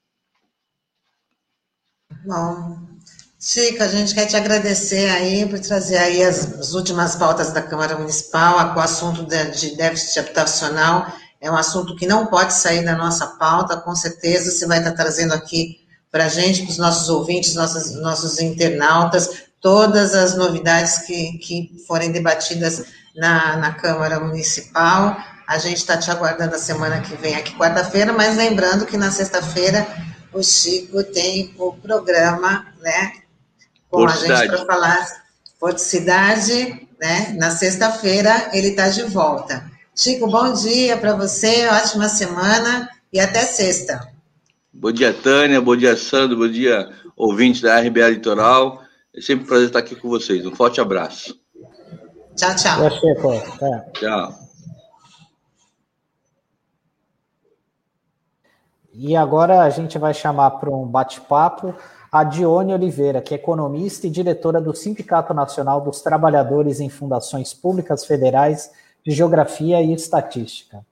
[2.24, 2.78] Bom,
[3.40, 7.62] Chico, a gente quer te agradecer aí por trazer aí as, as últimas pautas da
[7.62, 12.54] Câmara Municipal, com o assunto de, de déficit habitacional é um assunto que não pode
[12.54, 16.70] sair da nossa pauta, com certeza você vai estar trazendo aqui para a gente, para
[16.70, 23.72] os nossos ouvintes, nossos, nossos internautas, todas as novidades que, que forem debatidas na, na
[23.72, 25.16] Câmara Municipal.
[25.46, 29.10] A gente está te aguardando a semana que vem aqui, quarta-feira, mas lembrando que na
[29.10, 29.86] sexta-feira
[30.32, 33.12] o Chico tem o programa, né,
[33.90, 35.26] com a gente para falar
[35.78, 37.34] Cidade né?
[37.38, 39.64] Na sexta-feira ele está de volta.
[39.98, 44.06] Chico, bom dia para você, ótima semana e até sexta.
[44.70, 48.82] Bom dia, Tânia, bom dia, Sandro, bom dia, ouvintes da RBA Litoral.
[49.16, 50.44] É sempre um prazer estar aqui com vocês.
[50.44, 51.40] Um forte abraço.
[52.36, 52.90] Tchau, tchau.
[52.90, 53.32] Tchau, Chico.
[53.64, 53.90] É.
[53.94, 54.34] Tchau.
[58.92, 61.74] E agora a gente vai chamar para um bate-papo
[62.12, 67.54] a Dione Oliveira, que é economista e diretora do Sindicato Nacional dos Trabalhadores em Fundações
[67.54, 68.70] Públicas Federais
[69.06, 70.84] de Geografia e Estatística.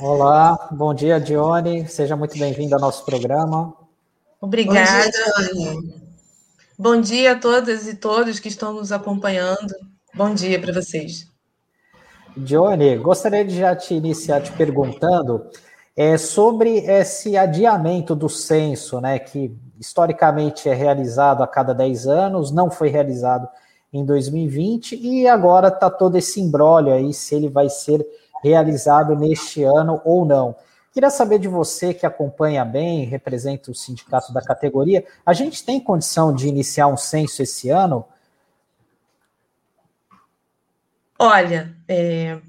[0.00, 1.86] Olá, bom dia, Dione.
[1.86, 3.72] Seja muito bem-vindo ao nosso programa.
[4.40, 5.12] Obrigada.
[5.36, 5.99] Bom dia,
[6.80, 9.74] bom dia a todas e todos que estão nos acompanhando.
[10.14, 11.26] Bom dia para vocês.
[12.34, 15.44] Dione, gostaria de já te iniciar te perguntando
[15.94, 22.50] é, sobre esse adiamento do censo, né, que historicamente é realizado a cada 10 anos,
[22.50, 23.46] não foi realizado
[23.92, 28.06] em 2020 e agora está todo esse embrólio aí, se ele vai ser
[28.42, 30.56] realizado neste ano ou não.
[30.92, 35.78] Queria saber de você que acompanha bem, representa o sindicato da categoria, a gente tem
[35.78, 38.04] condição de iniciar um censo esse ano?
[41.18, 42.40] Olha, é,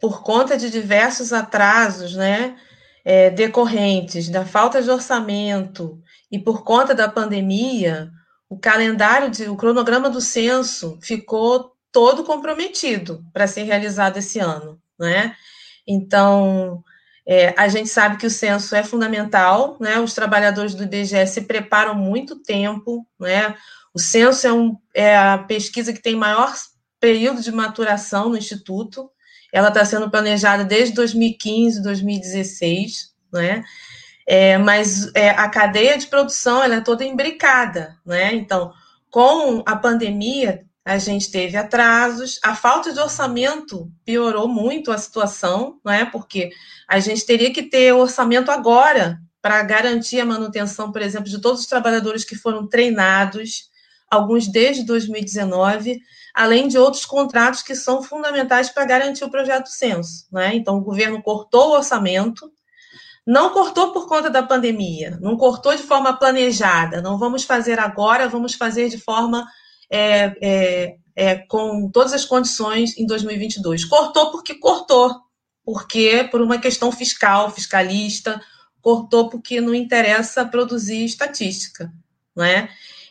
[0.00, 2.56] por conta de diversos atrasos, né,
[3.04, 8.10] é, decorrentes da falta de orçamento e por conta da pandemia,
[8.48, 14.78] o calendário, de, o cronograma do censo ficou todo comprometido para ser realizado esse ano
[14.98, 15.36] né?
[15.86, 16.82] Então,
[17.30, 20.00] é, a gente sabe que o censo é fundamental, né?
[20.00, 23.54] Os trabalhadores do IBGE se preparam muito tempo, né?
[23.92, 26.50] O censo é, um, é a pesquisa que tem maior
[26.98, 29.10] período de maturação no Instituto.
[29.52, 33.62] Ela está sendo planejada desde 2015, 2016, né?
[34.26, 38.34] É, mas é, a cadeia de produção ela é toda imbricada, né?
[38.34, 38.72] Então,
[39.10, 45.78] com a pandemia, a gente teve atrasos, a falta de orçamento piorou muito a situação,
[45.84, 46.06] não é?
[46.06, 46.48] Porque
[46.88, 51.60] a gente teria que ter orçamento agora para garantir a manutenção, por exemplo, de todos
[51.60, 53.68] os trabalhadores que foram treinados,
[54.10, 56.00] alguns desde 2019,
[56.34, 60.54] além de outros contratos que são fundamentais para garantir o projeto censo, né?
[60.54, 62.50] Então o governo cortou o orçamento,
[63.26, 68.26] não cortou por conta da pandemia, não cortou de forma planejada, não vamos fazer agora,
[68.26, 69.46] vamos fazer de forma
[69.90, 73.84] é, é, é, com todas as condições em 2022.
[73.84, 75.14] Cortou porque cortou,
[75.64, 78.40] porque por uma questão fiscal, fiscalista,
[78.80, 81.92] cortou porque não interessa produzir estatística,
[82.36, 82.68] não é?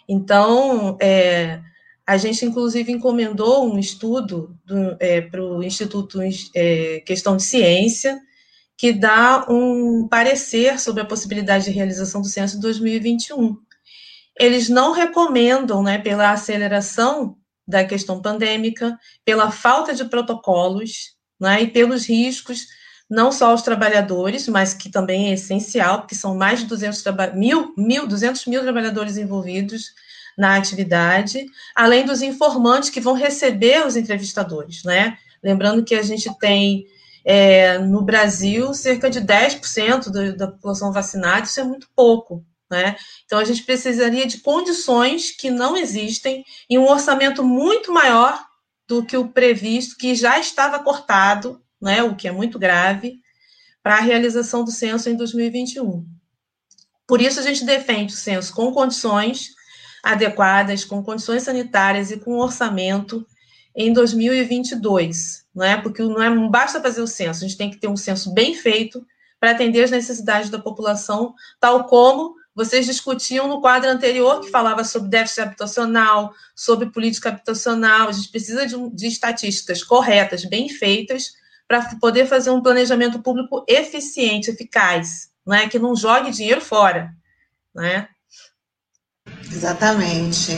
[0.08, 1.60] Então, é,
[2.06, 4.58] a gente inclusive encomendou um estudo
[5.00, 6.20] é, para o Instituto
[6.56, 8.18] é, Questão de Ciência,
[8.78, 13.58] que dá um parecer sobre a possibilidade de realização do censo 2021
[14.40, 21.68] eles não recomendam, né, pela aceleração da questão pandêmica, pela falta de protocolos, né, e
[21.68, 22.68] pelos riscos,
[23.10, 27.04] não só aos trabalhadores, mas que também é essencial, porque são mais de 200
[27.36, 29.92] mil, mil, 200 mil trabalhadores envolvidos
[30.38, 31.46] na atividade,
[31.76, 35.18] além dos informantes que vão receber os entrevistadores, né?
[35.42, 36.86] Lembrando que a gente tem
[37.26, 42.96] é, no Brasil cerca de 10% do, da população vacinada, isso é muito pouco, né?
[43.26, 48.46] Então, a gente precisaria de condições que não existem e um orçamento muito maior
[48.88, 53.20] do que o previsto, que já estava cortado, né, o que é muito grave,
[53.84, 56.06] para a realização do censo em 2021.
[57.06, 59.52] Por isso, a gente defende o censo com condições
[60.04, 63.26] adequadas, com condições sanitárias e com orçamento
[63.76, 65.78] em 2022, não é?
[65.80, 68.34] Porque não, é, não basta fazer o censo, a gente tem que ter um censo
[68.34, 69.06] bem feito
[69.40, 74.84] para atender as necessidades da população, tal como vocês discutiam no quadro anterior, que falava
[74.84, 78.08] sobre déficit habitacional, sobre política habitacional.
[78.08, 81.34] A gente precisa de, de estatísticas corretas, bem feitas,
[81.68, 85.70] para poder fazer um planejamento público eficiente, eficaz, né?
[85.70, 87.14] que não jogue dinheiro fora.
[87.76, 88.08] Né?
[89.52, 90.54] Exatamente.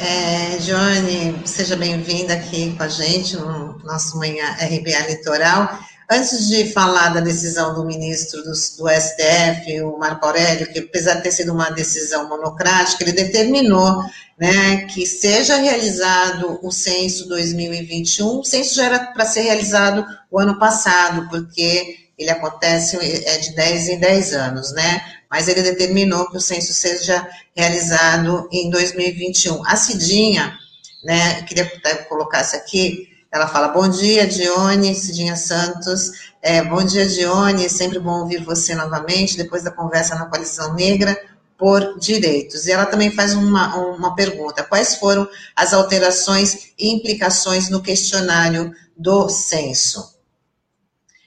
[0.00, 5.78] É, Johnny, seja bem-vinda aqui com a gente no nosso Manhã RBA Litoral.
[6.10, 11.14] Antes de falar da decisão do ministro do, do, STF, o Marco Aurélio, que apesar
[11.14, 14.02] de ter sido uma decisão monocrática, ele determinou
[14.38, 18.38] né, que seja realizado o censo 2021.
[18.38, 22.96] O censo já era para ser realizado o ano passado, porque ele acontece
[23.26, 25.02] é de 10 em 10 anos, né?
[25.30, 29.62] Mas ele determinou que o censo seja realizado em 2021.
[29.66, 30.56] A Cidinha,
[31.04, 37.06] né, queria que colocasse aqui, ela fala, bom dia, Dione, Cidinha Santos, é, bom dia,
[37.06, 41.16] Dione, sempre bom ouvir você novamente, depois da conversa na Coalição Negra,
[41.58, 42.66] por direitos.
[42.66, 48.72] E ela também faz uma, uma pergunta: quais foram as alterações e implicações no questionário
[48.96, 50.16] do censo?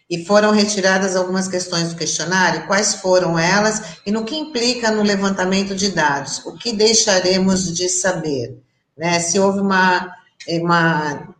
[0.09, 5.03] E foram retiradas algumas questões do questionário, quais foram elas e no que implica no
[5.03, 6.45] levantamento de dados?
[6.45, 8.57] O que deixaremos de saber?
[8.97, 9.21] Né?
[9.21, 10.13] Se houve uma,
[10.49, 11.33] uma,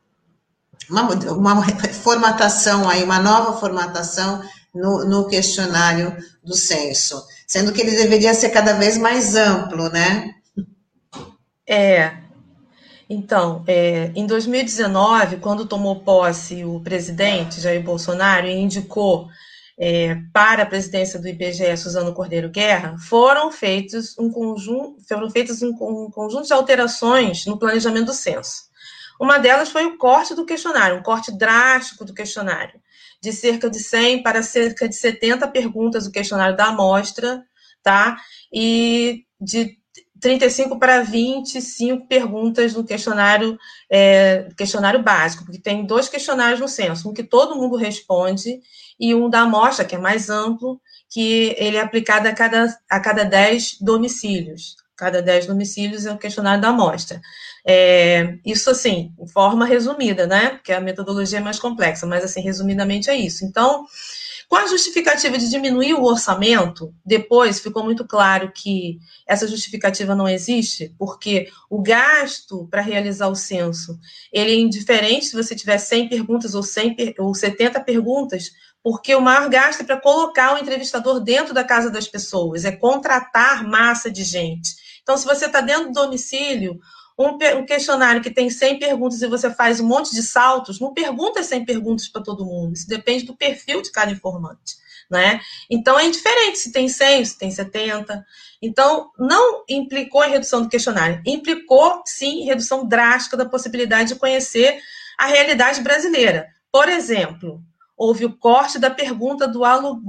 [0.92, 1.64] uma, uma
[2.04, 4.42] formatação aí, uma nova formatação
[4.74, 10.34] no, no questionário do censo sendo que ele deveria ser cada vez mais amplo, né?
[11.68, 12.14] É.
[13.10, 19.28] Então, é, em 2019, quando tomou posse o presidente Jair Bolsonaro e indicou
[19.78, 25.62] é, para a presidência do IBGE Suzano Cordeiro Guerra, foram feitos um conjunto, foram feitas
[25.62, 28.71] um, um conjunto de alterações no planejamento do censo.
[29.22, 32.82] Uma delas foi o corte do questionário, um corte drástico do questionário
[33.22, 37.44] de cerca de 100 para cerca de 70 perguntas do questionário da amostra,
[37.84, 38.18] tá?
[38.52, 39.78] E de
[40.20, 43.58] 35 para 25 perguntas no questionário,
[43.90, 48.60] é, questionário básico, porque tem dois questionários no censo, um que todo mundo responde
[49.00, 53.00] e um da amostra, que é mais amplo, que ele é aplicado a cada, a
[53.00, 54.76] cada 10 domicílios.
[54.96, 57.20] Cada 10 domicílios é o questionário da amostra.
[57.66, 60.50] É, isso, assim, forma resumida, né?
[60.52, 63.46] Porque a metodologia é mais complexa, mas, assim, resumidamente é isso.
[63.46, 63.86] Então,
[64.52, 70.28] com a justificativa de diminuir o orçamento, depois ficou muito claro que essa justificativa não
[70.28, 73.98] existe, porque o gasto para realizar o censo,
[74.30, 78.52] ele é indiferente se você tiver 100 perguntas ou, 100, ou 70 perguntas,
[78.84, 82.74] porque o maior gasto é para colocar o entrevistador dentro da casa das pessoas, é
[82.74, 84.76] contratar massa de gente.
[85.02, 86.78] Então, se você está dentro do domicílio,
[87.30, 90.94] um, um, questionário que tem 100 perguntas e você faz um monte de saltos, não
[90.94, 92.74] pergunta 100 perguntas para todo mundo.
[92.74, 94.80] Isso depende do perfil de cada informante.
[95.10, 95.42] Né?
[95.70, 98.26] Então, é indiferente se tem 100, se tem 70.
[98.62, 101.22] Então, não implicou em redução do questionário.
[101.26, 104.80] Implicou, sim, redução drástica da possibilidade de conhecer
[105.18, 106.48] a realidade brasileira.
[106.72, 107.62] Por exemplo,
[107.98, 109.62] houve o corte da pergunta do,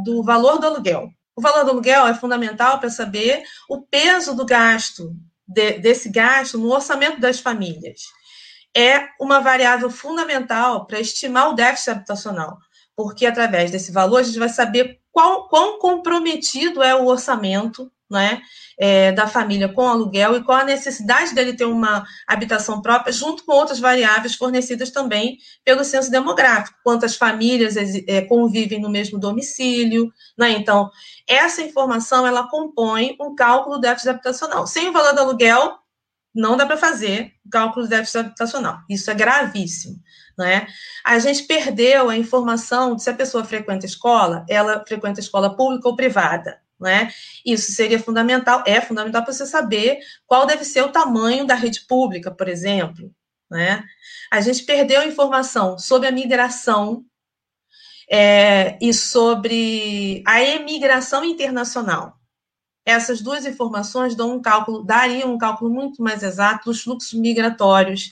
[0.05, 1.11] do valor do aluguel.
[1.35, 5.17] O valor do aluguel é fundamental para saber o peso do gasto
[5.47, 8.03] de, desse gasto no orçamento das famílias.
[8.75, 12.59] É uma variável fundamental para estimar o déficit habitacional,
[12.97, 18.43] porque através desse valor a gente vai saber qual, quão comprometido é o orçamento né,
[18.83, 23.45] é, da família com aluguel e qual a necessidade dele ter uma habitação própria, junto
[23.47, 30.13] com outras variáveis fornecidas também pelo censo demográfico, quantas famílias é, convivem no mesmo domicílio,
[30.37, 30.51] né?
[30.51, 30.91] Então,
[31.29, 34.67] essa informação ela compõe um cálculo do déficit habitacional.
[34.67, 35.79] Sem o valor do aluguel,
[36.35, 38.79] não dá para fazer o cálculo do déficit habitacional.
[38.91, 39.95] Isso é gravíssimo.
[40.37, 40.67] Né?
[41.05, 45.89] A gente perdeu a informação de se a pessoa frequenta escola, ela frequenta escola pública
[45.89, 46.59] ou privada.
[46.83, 47.13] Né?
[47.47, 51.83] Isso seria fundamental, é fundamental para você saber qual deve ser o tamanho da rede
[51.87, 53.15] pública, por exemplo.
[53.49, 53.85] Né?
[54.31, 57.05] A gente perdeu informação sobre a migração
[58.11, 62.19] é, e sobre a emigração internacional.
[62.85, 68.11] Essas duas informações dão um cálculo, dariam um cálculo muito mais exato dos fluxos migratórios,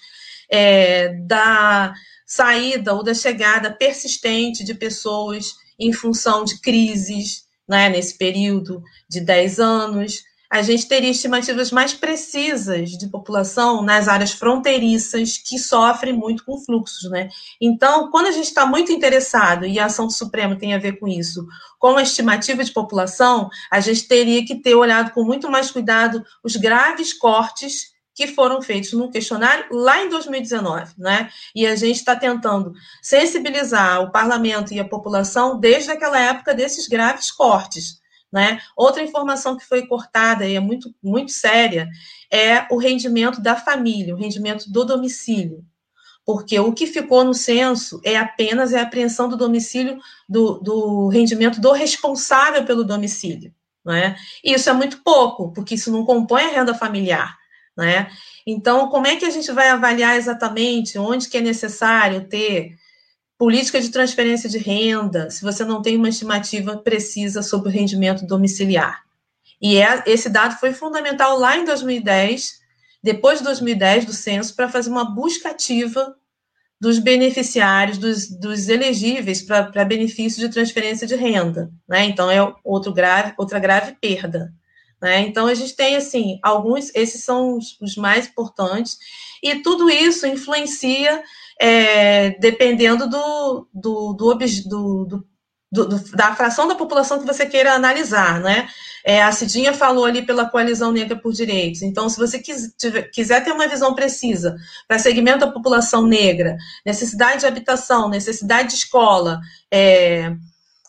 [0.48, 1.92] é, da
[2.24, 9.20] saída ou da chegada persistente de pessoas em função de crises, né, nesse período de
[9.20, 16.12] 10 anos, a gente teria estimativas mais precisas de população nas áreas fronteiriças que sofrem
[16.12, 17.28] muito com fluxos, né?
[17.60, 20.98] Então, quando a gente está muito interessado, e a ação do Supremo tem a ver
[20.98, 21.46] com isso,
[21.78, 26.24] com a estimativa de população, a gente teria que ter olhado com muito mais cuidado
[26.42, 31.30] os graves cortes que foram feitos no questionário lá em 2019, né?
[31.54, 36.86] E a gente está tentando sensibilizar o parlamento e a população desde aquela época desses
[36.86, 37.98] graves cortes,
[38.30, 38.60] né?
[38.76, 41.88] Outra informação que foi cortada e é muito, muito séria
[42.30, 45.64] é o rendimento da família, o rendimento do domicílio.
[46.22, 49.98] Porque o que ficou no censo é apenas a apreensão do domicílio,
[50.28, 53.50] do, do rendimento do responsável pelo domicílio.
[53.82, 54.14] Né?
[54.44, 57.39] E isso é muito pouco, porque isso não compõe a renda familiar.
[57.80, 58.10] Né?
[58.46, 62.74] Então, como é que a gente vai avaliar exatamente onde que é necessário ter
[63.38, 68.26] política de transferência de renda, se você não tem uma estimativa precisa sobre o rendimento
[68.26, 69.02] domiciliar?
[69.62, 72.60] E é, esse dado foi fundamental lá em 2010,
[73.02, 76.14] depois de 2010 do censo, para fazer uma busca ativa
[76.78, 82.04] dos beneficiários, dos, dos elegíveis para benefício de transferência de renda, né?
[82.04, 84.52] Então é outro grave, outra grave perda.
[85.00, 85.20] Né?
[85.20, 88.98] Então a gente tem assim alguns, esses são os, os mais importantes,
[89.42, 91.22] e tudo isso influencia
[91.60, 94.34] é, dependendo do, do, do,
[94.66, 95.26] do,
[95.72, 98.68] do, da fração da população que você queira analisar, né?
[99.04, 101.80] É, a Cidinha falou ali pela Coalizão Negra por Direitos.
[101.80, 106.56] Então, se você quis, tiver, quiser ter uma visão precisa para segmento da população negra,
[106.84, 109.40] necessidade de habitação, necessidade de escola,
[109.70, 110.34] é,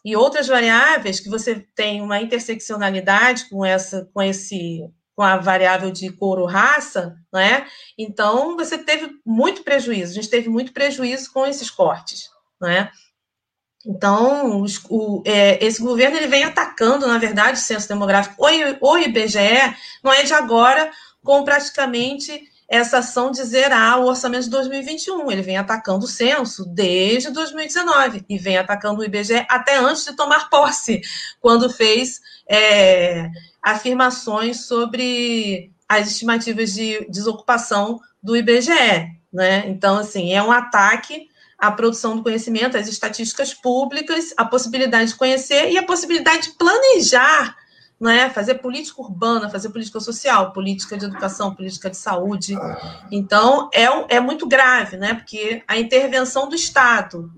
[0.03, 5.91] e outras variáveis que você tem uma interseccionalidade com essa, com esse, com a variável
[5.91, 7.67] de cor ou raça, né?
[7.97, 10.11] Então você teve muito prejuízo.
[10.11, 12.29] A gente teve muito prejuízo com esses cortes,
[12.59, 12.89] né?
[13.85, 18.35] Então, os, o, é, esse governo ele vem atacando, na verdade, o censo demográfico.
[18.43, 20.91] O, o IBGE não é de agora,
[21.23, 25.29] com praticamente essa ação de zerar o orçamento de 2021.
[25.29, 30.13] Ele vem atacando o censo desde 2019 e vem atacando o IBGE até antes de
[30.13, 31.01] tomar posse,
[31.41, 33.29] quando fez é,
[33.61, 39.19] afirmações sobre as estimativas de desocupação do IBGE.
[39.33, 39.67] Né?
[39.67, 45.17] Então, assim, é um ataque a produção do conhecimento, as estatísticas públicas, a possibilidade de
[45.17, 47.55] conhecer e a possibilidade de planejar,
[48.01, 52.57] né, fazer política urbana, fazer política social, política de educação, política de saúde.
[53.11, 57.31] Então, é, é muito grave, né, porque a intervenção do Estado,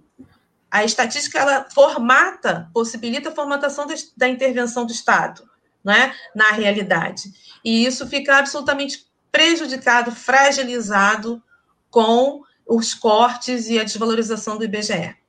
[0.71, 5.43] a estatística, ela formata, possibilita a formatação da, da intervenção do Estado,
[5.83, 7.29] né, na realidade.
[7.61, 11.43] E isso fica absolutamente prejudicado, fragilizado
[11.91, 15.22] com os cortes e a desvalorização do IBGE.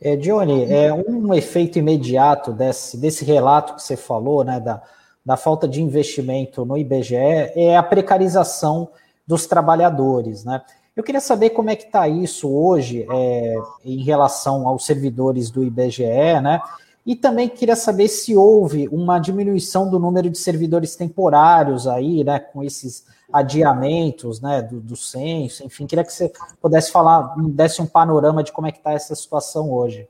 [0.00, 4.80] É, Johnny, é um efeito imediato desse, desse relato que você falou, né, da,
[5.24, 8.88] da falta de investimento no IBGE, é a precarização
[9.26, 10.62] dos trabalhadores, né?
[10.96, 15.62] Eu queria saber como é que está isso hoje é, em relação aos servidores do
[15.62, 16.60] IBGE, né?
[17.06, 22.38] E também queria saber se houve uma diminuição do número de servidores temporários aí, né,
[22.38, 27.86] com esses adiamentos né, do, do censo, enfim, queria que você pudesse falar, desse um
[27.86, 30.08] panorama de como é que está essa situação hoje.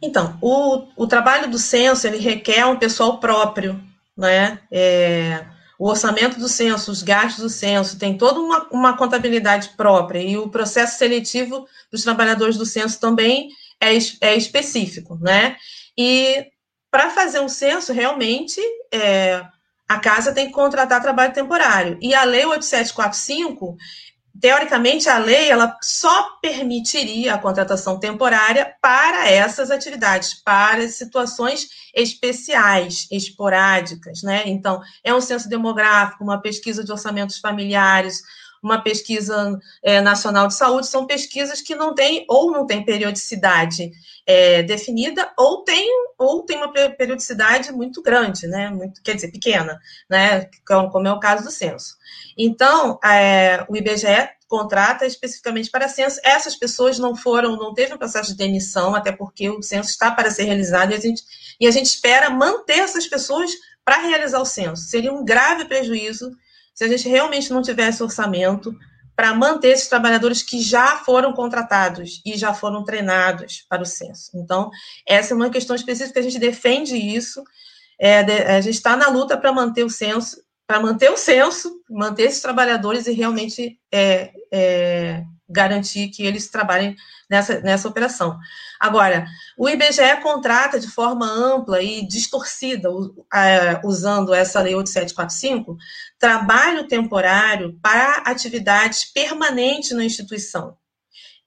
[0.00, 3.80] Então, o, o trabalho do censo, ele requer um pessoal próprio,
[4.16, 5.44] né, é,
[5.78, 10.36] o orçamento do censo, os gastos do censo, tem toda uma, uma contabilidade própria, e
[10.36, 13.50] o processo seletivo dos trabalhadores do censo também
[13.80, 13.90] é,
[14.20, 15.56] é específico, né,
[15.96, 16.46] e
[16.90, 18.60] para fazer um censo, realmente,
[18.92, 19.44] é,
[19.88, 21.98] a casa tem que contratar trabalho temporário.
[22.00, 23.76] E a lei 8745,
[24.38, 33.08] teoricamente, a lei ela só permitiria a contratação temporária para essas atividades, para situações especiais,
[33.10, 34.42] esporádicas, né?
[34.46, 38.22] Então, é um censo demográfico, uma pesquisa de orçamentos familiares,
[38.62, 43.90] uma pesquisa é, nacional de saúde, são pesquisas que não têm ou não têm periodicidade
[44.26, 45.88] é, definida ou tem,
[46.18, 48.68] ou tem uma periodicidade muito grande, né?
[48.68, 50.48] Muito, quer dizer, pequena, né?
[50.66, 51.96] Como é o caso do censo.
[52.36, 56.20] Então, é, o IBGE contrata especificamente para censo.
[56.24, 60.10] Essas pessoas não foram, não teve um processo de demissão, até porque o censo está
[60.10, 61.22] para ser realizado e a gente,
[61.60, 63.50] e a gente espera manter essas pessoas
[63.84, 64.82] para realizar o censo.
[64.82, 66.36] Seria um grave prejuízo
[66.78, 68.72] se a gente realmente não tivesse orçamento
[69.16, 74.30] para manter esses trabalhadores que já foram contratados e já foram treinados para o censo.
[74.36, 74.70] Então,
[75.04, 77.42] essa é uma questão específica, a gente defende isso,
[78.00, 78.20] é,
[78.54, 82.40] a gente está na luta para manter o censo, para manter o censo, manter esses
[82.40, 86.94] trabalhadores e realmente é, é, garantir que eles trabalhem
[87.28, 88.38] nessa, nessa operação.
[88.80, 89.26] Agora,
[89.56, 92.88] o IBGE contrata de forma ampla e distorcida,
[93.84, 95.76] usando essa lei 8745,
[96.18, 100.76] trabalho temporário para atividades permanentes na instituição.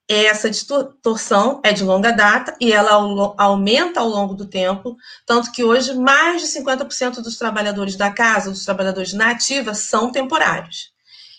[0.08, 2.90] Essa distorção é de longa data e ela
[3.38, 8.50] aumenta ao longo do tempo, tanto que hoje mais de 50% dos trabalhadores da casa,
[8.50, 10.92] dos trabalhadores na ativa, são temporários.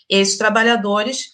[0.08, 1.33] Esses trabalhadores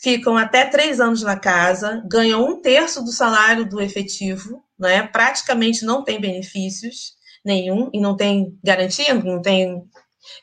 [0.00, 5.02] ficam até três anos na casa, ganham um terço do salário do efetivo, né?
[5.02, 9.82] praticamente não tem benefícios nenhum, e não tem garantia, não tem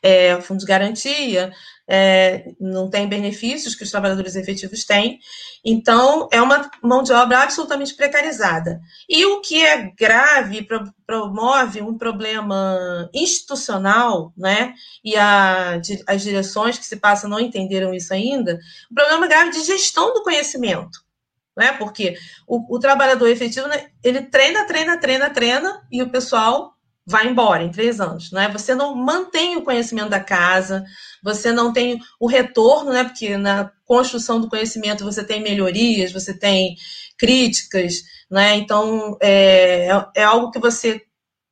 [0.02, 1.52] é, fundo de garantia,
[1.88, 5.20] é, não tem benefícios que os trabalhadores efetivos têm.
[5.64, 8.82] Então, é uma mão de obra absolutamente precarizada.
[9.08, 14.74] E o que é grave, pro, promove um problema institucional, né?
[15.04, 18.60] E a, as direções que se passam não entenderam isso ainda,
[18.92, 21.08] um problema grave de gestão do conhecimento.
[21.56, 21.72] Né?
[21.72, 22.16] Porque
[22.46, 26.77] o, o trabalhador efetivo, né, ele treina, treina, treina, treina, e o pessoal
[27.08, 28.50] vai embora em três anos, né?
[28.50, 30.84] Você não mantém o conhecimento da casa,
[31.24, 33.06] você não tem o retorno, né?
[33.06, 36.76] Porque na construção do conhecimento você tem melhorias, você tem
[37.18, 38.58] críticas, né?
[38.58, 41.02] Então é, é algo que você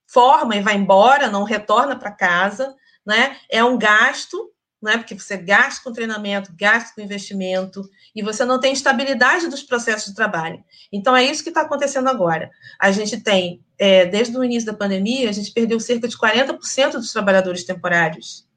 [0.05, 2.75] forma e vai embora, não retorna para casa,
[3.05, 3.37] né?
[3.49, 4.51] É um gasto,
[4.85, 4.97] né?
[4.97, 7.81] Porque você gasta com treinamento, gasta com investimento
[8.15, 10.63] e você não tem estabilidade dos processos de trabalho.
[10.93, 12.51] Então é isso que está acontecendo agora.
[12.79, 16.91] A gente tem, é, desde o início da pandemia, a gente perdeu cerca de 40%
[16.93, 18.47] dos trabalhadores temporários.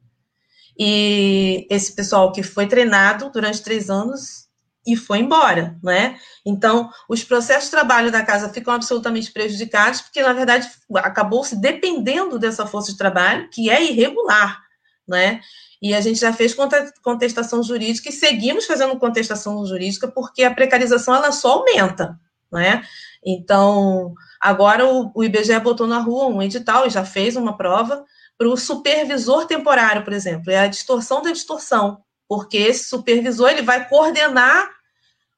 [0.78, 4.46] E esse pessoal que foi treinado durante três anos
[4.86, 6.18] e foi embora, né?
[6.46, 11.56] Então, os processos de trabalho da casa ficam absolutamente prejudicados, porque, na verdade, acabou se
[11.56, 14.62] dependendo dessa força de trabalho, que é irregular,
[15.06, 15.40] né?
[15.80, 16.56] E a gente já fez
[17.02, 22.18] contestação jurídica e seguimos fazendo contestação jurídica porque a precarização ela só aumenta,
[22.52, 22.82] né?
[23.24, 28.04] Então, agora o, IBGE botou na rua um edital e já fez uma prova
[28.36, 33.62] para o supervisor temporário, por exemplo, é a distorção da distorção, porque esse supervisor ele
[33.62, 34.70] vai coordenar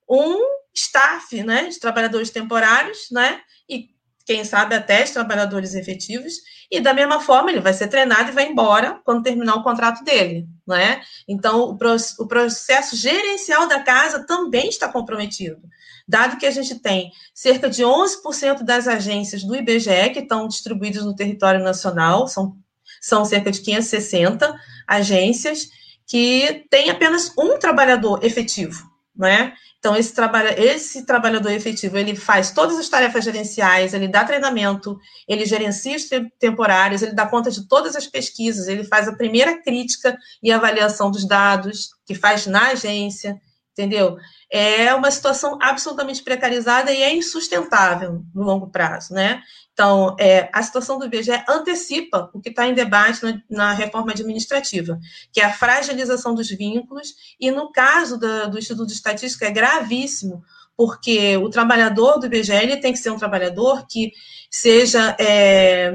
[0.08, 0.38] um
[0.74, 3.88] staff, né, de trabalhadores temporários, né, e
[4.26, 6.34] quem sabe até de trabalhadores efetivos,
[6.70, 10.04] e da mesma forma ele vai ser treinado e vai embora quando terminar o contrato
[10.04, 11.00] dele, né?
[11.26, 15.60] Então o, pro, o processo gerencial da casa também está comprometido,
[16.06, 21.04] dado que a gente tem cerca de 11% das agências do IBGE que estão distribuídas
[21.04, 22.56] no território nacional, são
[23.00, 24.54] são cerca de 560
[24.86, 25.68] agências
[26.06, 28.89] que têm apenas um trabalhador efetivo,
[29.20, 29.52] né?
[29.78, 34.98] Então, esse, trabalha, esse trabalhador efetivo, ele faz todas as tarefas gerenciais, ele dá treinamento,
[35.28, 36.08] ele gerencia os
[36.38, 41.10] temporários, ele dá conta de todas as pesquisas, ele faz a primeira crítica e avaliação
[41.10, 43.40] dos dados, que faz na agência,
[43.72, 44.16] entendeu?
[44.50, 49.42] É uma situação absolutamente precarizada e é insustentável no longo prazo, né?
[49.80, 54.12] Então, é, a situação do IBGE antecipa o que está em debate na, na, reforma
[54.12, 55.00] administrativa,
[55.32, 59.50] que é a fragilização dos vínculos, e no caso da, do Instituto de Estatística é
[59.50, 60.44] gravíssimo,
[60.76, 64.12] porque o trabalhador do IBGE tem que ser um trabalhador que
[64.50, 65.16] seja.
[65.18, 65.94] É,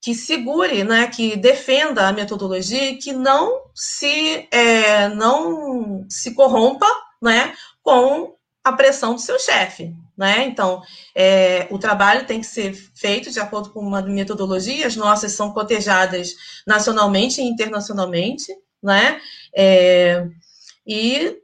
[0.00, 6.88] que segure, né, que defenda a metodologia que não se, é, não se corrompa
[7.22, 8.34] né, com
[8.64, 9.94] a pressão do seu chefe.
[10.22, 10.44] Né?
[10.44, 10.80] Então,
[11.16, 15.52] é, o trabalho tem que ser feito de acordo com uma metodologia, as nossas são
[15.52, 18.46] cotejadas nacionalmente e internacionalmente,
[18.80, 19.20] né?
[19.52, 20.24] É,
[20.86, 21.38] e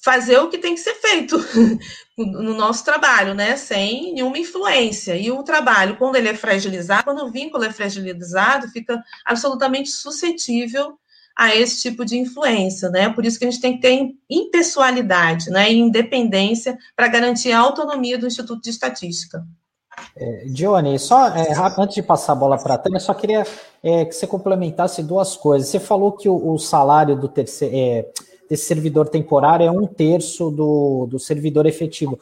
[0.00, 1.44] fazer o que tem que ser feito
[2.16, 3.56] no nosso trabalho, né?
[3.56, 5.16] Sem nenhuma influência.
[5.16, 10.96] E o trabalho, quando ele é fragilizado, quando o vínculo é fragilizado, fica absolutamente suscetível
[11.36, 13.10] a esse tipo de influência, né?
[13.10, 18.16] Por isso que a gente tem que ter impessoalidade, né, independência para garantir a autonomia
[18.16, 19.44] do Instituto de Estatística.
[20.16, 20.46] É,
[20.98, 23.46] só é, antes de passar a bola para a Tânia, só queria
[23.82, 25.68] é, que você complementasse duas coisas.
[25.68, 28.06] Você falou que o, o salário do terceiro, é,
[28.48, 32.18] desse servidor temporário é um terço do, do servidor efetivo.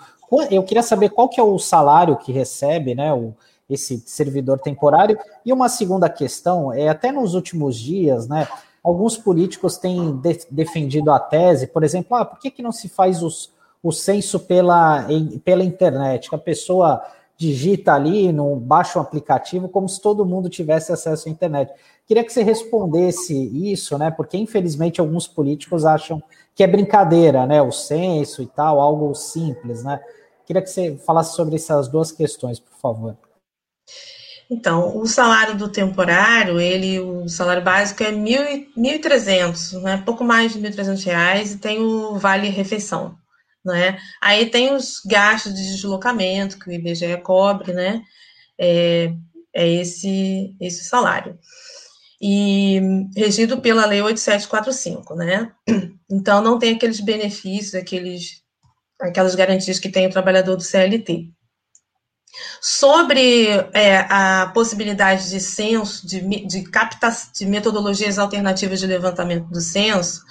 [0.50, 3.34] Eu queria saber qual que é o salário que recebe, né, o,
[3.70, 5.18] esse servidor temporário.
[5.44, 8.48] E uma segunda questão é até nos últimos dias, né,
[8.84, 12.88] alguns políticos têm de, defendido a tese, por exemplo, ah, por que, que não se
[12.88, 13.50] faz os,
[13.82, 16.28] o censo pela, em, pela internet?
[16.28, 17.02] Que a pessoa
[17.36, 21.72] digita ali, no, baixa um aplicativo, como se todo mundo tivesse acesso à internet.
[22.06, 23.34] Queria que você respondesse
[23.72, 24.10] isso, né?
[24.10, 26.22] Porque infelizmente alguns políticos acham
[26.54, 27.62] que é brincadeira, né?
[27.62, 29.98] O censo e tal, algo simples, né?
[30.46, 33.16] Queria que você falasse sobre essas duas questões, por favor.
[34.54, 40.00] Então, o salário do temporário, ele, o salário básico é 1.300, né?
[40.06, 43.16] Pouco mais de 1.300 reais e tem o vale refeição,
[43.64, 43.98] né?
[44.22, 48.00] Aí tem os gastos de deslocamento que o IBGE cobre, né?
[48.56, 49.12] É,
[49.52, 51.36] é esse esse salário.
[52.22, 52.80] E
[53.16, 55.52] regido pela lei 8745, né?
[56.08, 58.42] Então não tem aqueles benefícios, aqueles
[59.00, 61.32] aquelas garantias que tem o trabalhador do CLT.
[62.60, 69.60] Sobre é, a possibilidade de censo, de, de, capta, de metodologias alternativas de levantamento do
[69.60, 70.22] censo,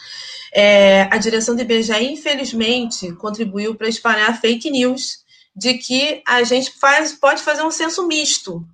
[0.53, 5.23] é, a direção do IBGE, infelizmente, contribuiu para espalhar fake news
[5.55, 8.65] de que a gente faz, pode fazer um censo misto.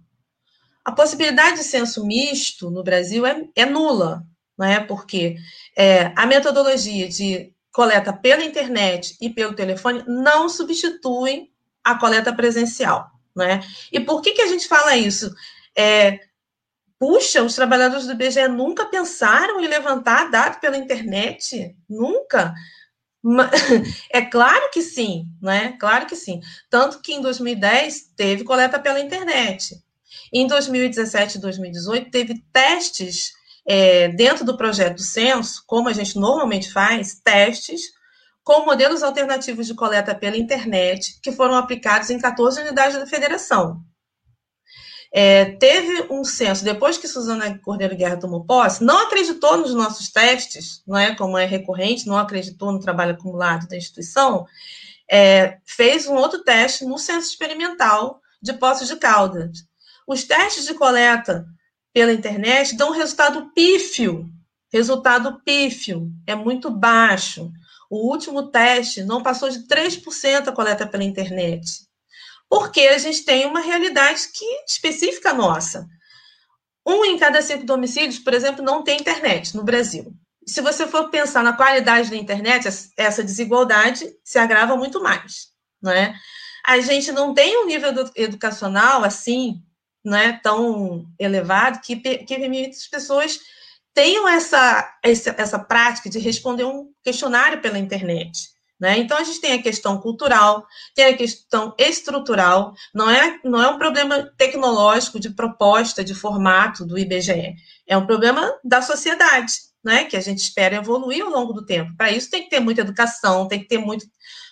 [0.84, 4.24] A possibilidade de censo misto no Brasil é, é nula,
[4.58, 4.80] né?
[4.82, 5.38] porque
[5.78, 11.50] é, a metodologia de coleta pela internet e pelo telefone não substitui
[11.84, 13.10] a coleta presencial.
[13.36, 13.62] Né?
[13.92, 15.34] E por que, que a gente fala isso?
[15.78, 16.20] É,
[17.00, 21.76] puxa, os trabalhadores do IBGE nunca pensaram em levantar dado pela internet?
[21.90, 22.54] Nunca?
[24.10, 25.76] É claro que sim, né?
[25.78, 26.40] Claro que sim.
[26.70, 29.76] Tanto que em 2010 teve coleta pela internet.
[30.32, 33.34] Em 2017 e 2018, teve testes
[33.68, 37.82] é, dentro do projeto do censo, como a gente normalmente faz, testes
[38.50, 43.80] com modelos alternativos de coleta pela internet, que foram aplicados em 14 unidades da federação.
[45.14, 50.10] É, teve um censo, depois que Suzana Cordeiro Guerra tomou posse, não acreditou nos nossos
[50.10, 54.48] testes, não é, como é recorrente, não acreditou no trabalho acumulado da instituição,
[55.08, 59.60] é, fez um outro teste no censo experimental de Poços de Caldas.
[60.08, 61.46] Os testes de coleta
[61.94, 64.28] pela internet dão resultado pífio,
[64.74, 67.52] resultado pífio, é muito baixo.
[67.90, 71.90] O último teste não passou de 3% a coleta pela internet
[72.50, 75.88] porque a gente tem uma realidade que específica nossa.
[76.86, 80.12] Um em cada cinco domicílios, por exemplo, não tem internet no Brasil.
[80.48, 82.68] Se você for pensar na qualidade da internet,
[82.98, 86.16] essa desigualdade se agrava muito mais, não é?
[86.66, 89.62] A gente não tem um nível educacional assim,
[90.04, 93.40] não é tão elevado que, que permite as pessoas
[94.00, 98.48] tenham essa, essa, essa prática de responder um questionário pela internet.
[98.80, 98.98] Né?
[98.98, 103.68] Então, a gente tem a questão cultural, tem a questão estrutural, não é, não é
[103.68, 109.52] um problema tecnológico de proposta, de formato do IBGE, é um problema da sociedade,
[109.84, 110.06] né?
[110.06, 111.94] que a gente espera evoluir ao longo do tempo.
[111.98, 114.06] Para isso, tem que ter muita educação, tem que ter muito,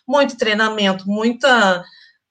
[0.05, 1.85] muito treinamento, muita,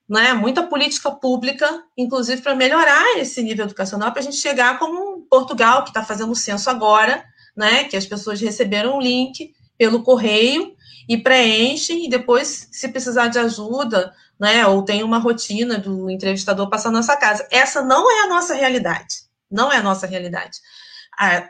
[0.07, 5.16] né, muita política pública, inclusive para melhorar esse nível educacional, para a gente chegar como
[5.29, 7.23] Portugal, que está fazendo o censo agora,
[7.55, 10.75] né, que as pessoas receberam um link pelo correio
[11.07, 16.69] e preenchem, e depois, se precisar de ajuda, né, ou tem uma rotina do entrevistador
[16.69, 17.47] passar na nossa casa.
[17.51, 19.15] Essa não é a nossa realidade.
[19.49, 20.59] Não é a nossa realidade.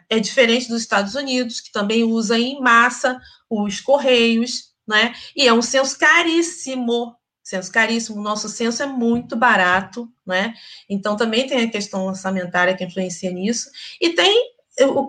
[0.10, 3.20] É diferente dos Estados Unidos, que também usa em massa
[3.50, 5.14] os correios, né?
[5.36, 7.16] E é um censo caríssimo.
[7.48, 8.20] Censo caríssimo.
[8.20, 10.54] O nosso censo é muito barato, né?
[10.89, 13.70] Então também tem a questão orçamentária que influencia nisso.
[14.02, 14.54] E tem,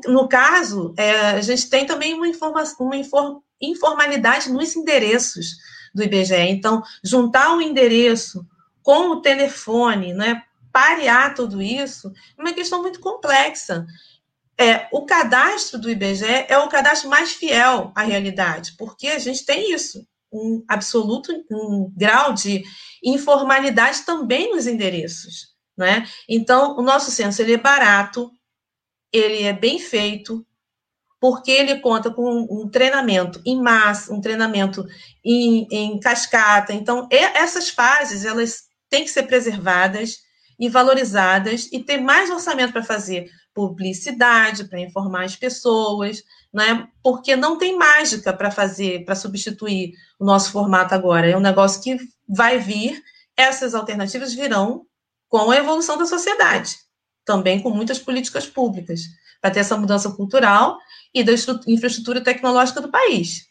[0.06, 5.56] no caso, é, a gente tem também uma informação, uma informação informalidade nos endereços
[5.94, 6.36] do IBGE.
[6.36, 8.46] Então, juntar o endereço
[8.82, 13.86] com o telefone, né, parear tudo isso, é uma questão muito complexa.
[14.56, 19.44] É, o cadastro do IBGE é o cadastro mais fiel à realidade, porque a gente
[19.44, 22.62] tem isso, um absoluto um grau de
[23.02, 25.54] informalidade também nos endereços.
[25.76, 26.06] Né?
[26.28, 28.30] Então, o nosso censo ele é barato,
[29.12, 30.44] ele é bem feito,
[31.20, 34.84] porque ele conta com um treinamento em massa, um treinamento
[35.24, 36.72] em, em cascata.
[36.72, 40.18] Então, essas fases, elas têm que ser preservadas
[40.58, 46.88] e valorizadas e ter mais orçamento para fazer publicidade, para informar as pessoas, né?
[47.02, 51.28] porque não tem mágica para fazer, para substituir o nosso formato agora.
[51.28, 51.96] É um negócio que
[52.28, 53.02] vai vir,
[53.36, 54.86] essas alternativas virão
[55.28, 56.76] com a evolução da sociedade,
[57.24, 59.02] também com muitas políticas públicas,
[59.40, 60.78] para ter essa mudança cultural
[61.14, 61.32] e da
[61.66, 63.46] infraestrutura tecnológica do país.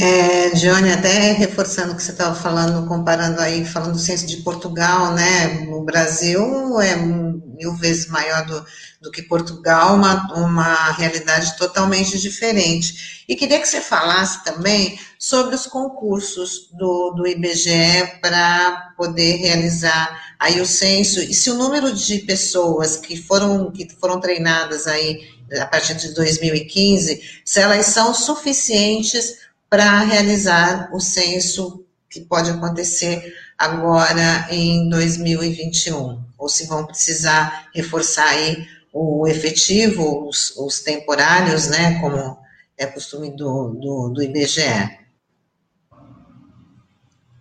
[0.00, 4.36] É, Johnny, até reforçando o que você estava falando, comparando aí, falando do censo de
[4.38, 5.64] Portugal, né?
[5.66, 8.64] No Brasil é mil vezes maior do,
[9.00, 13.24] do que Portugal, uma, uma realidade totalmente diferente.
[13.28, 20.36] E queria que você falasse também sobre os concursos do, do IBGE para poder realizar
[20.38, 25.26] aí o censo, e se o número de pessoas que foram, que foram treinadas aí
[25.58, 33.34] a partir de 2015, se elas são suficientes para realizar o censo que pode acontecer
[33.56, 42.00] agora em 2021, ou se vão precisar reforçar aí o efetivo, os, os temporários, né,
[42.00, 42.38] como
[42.76, 44.98] é costume do, do, do IBGE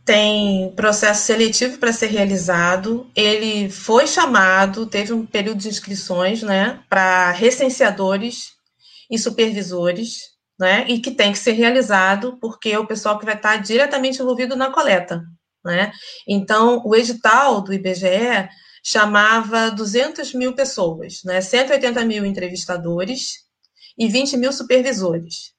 [0.07, 3.11] tem processo seletivo para ser realizado.
[3.13, 8.53] Ele foi chamado, teve um período de inscrições, né, para recenseadores
[9.11, 13.35] e supervisores, né, e que tem que ser realizado porque é o pessoal que vai
[13.35, 15.23] estar diretamente envolvido na coleta,
[15.63, 15.91] né.
[16.27, 18.49] Então, o edital do IBGE
[18.83, 23.45] chamava 200 mil pessoas, né, 180 mil entrevistadores
[23.97, 25.55] e 20 mil supervisores.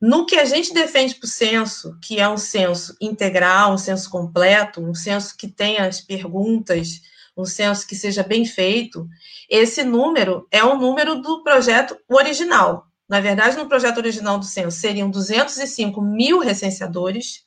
[0.00, 4.10] No que a gente defende para o censo, que é um censo integral, um censo
[4.10, 7.00] completo, um censo que tenha as perguntas,
[7.34, 9.08] um censo que seja bem feito,
[9.48, 12.85] esse número é o número do projeto original.
[13.08, 17.44] Na verdade, no projeto original do censo seriam 205 mil recenseadores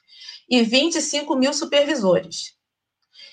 [0.49, 2.55] e 25 mil supervisores.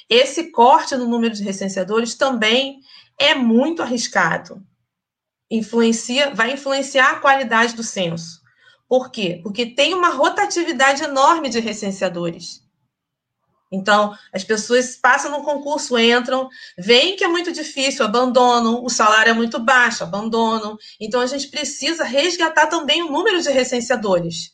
[0.09, 2.81] Esse corte no número de recenseadores também
[3.19, 4.63] é muito arriscado.
[5.51, 8.41] Influencia, vai influenciar a qualidade do censo.
[8.89, 9.41] Por quê?
[9.43, 12.66] Porque tem uma rotatividade enorme de recenseadores.
[13.71, 16.49] Então, as pessoas passam no concurso, entram,
[16.79, 20.79] veem que é muito difícil, abandonam, o salário é muito baixo, abandonam.
[21.01, 24.53] Então, a gente precisa resgatar também o número de recenseadores,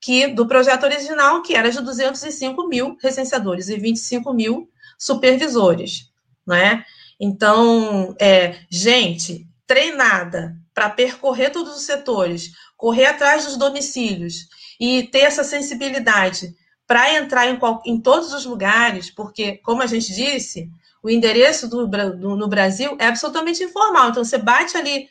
[0.00, 6.10] que do projeto original, que era de 205 mil recenseadores e 25 mil supervisores,
[6.46, 6.84] né?
[7.20, 14.46] Então, é, gente treinada para percorrer todos os setores, correr atrás dos domicílios
[14.80, 16.54] e ter essa sensibilidade
[16.88, 20.70] para entrar em, em, todos os lugares, porque, como a gente disse,
[21.02, 24.08] o endereço do, do, no Brasil é absolutamente informal.
[24.08, 25.06] Então, você bate ali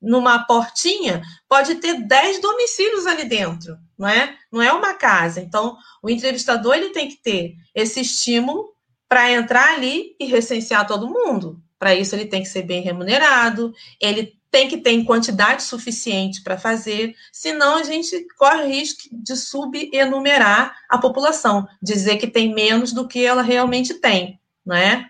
[0.00, 4.36] numa portinha, pode ter 10 domicílios ali dentro, não é?
[4.52, 5.40] Não é uma casa.
[5.40, 8.74] Então, o entrevistador ele tem que ter esse estímulo
[9.08, 11.62] para entrar ali e recensear todo mundo.
[11.78, 16.58] Para isso, ele tem que ser bem remunerado, ele tem que ter quantidade suficiente para
[16.58, 22.92] fazer, senão a gente corre o risco de subenumerar a população, dizer que tem menos
[22.92, 25.06] do que ela realmente tem, né?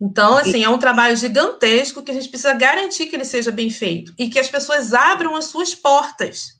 [0.00, 3.70] Então, assim, é um trabalho gigantesco que a gente precisa garantir que ele seja bem
[3.70, 6.58] feito e que as pessoas abram as suas portas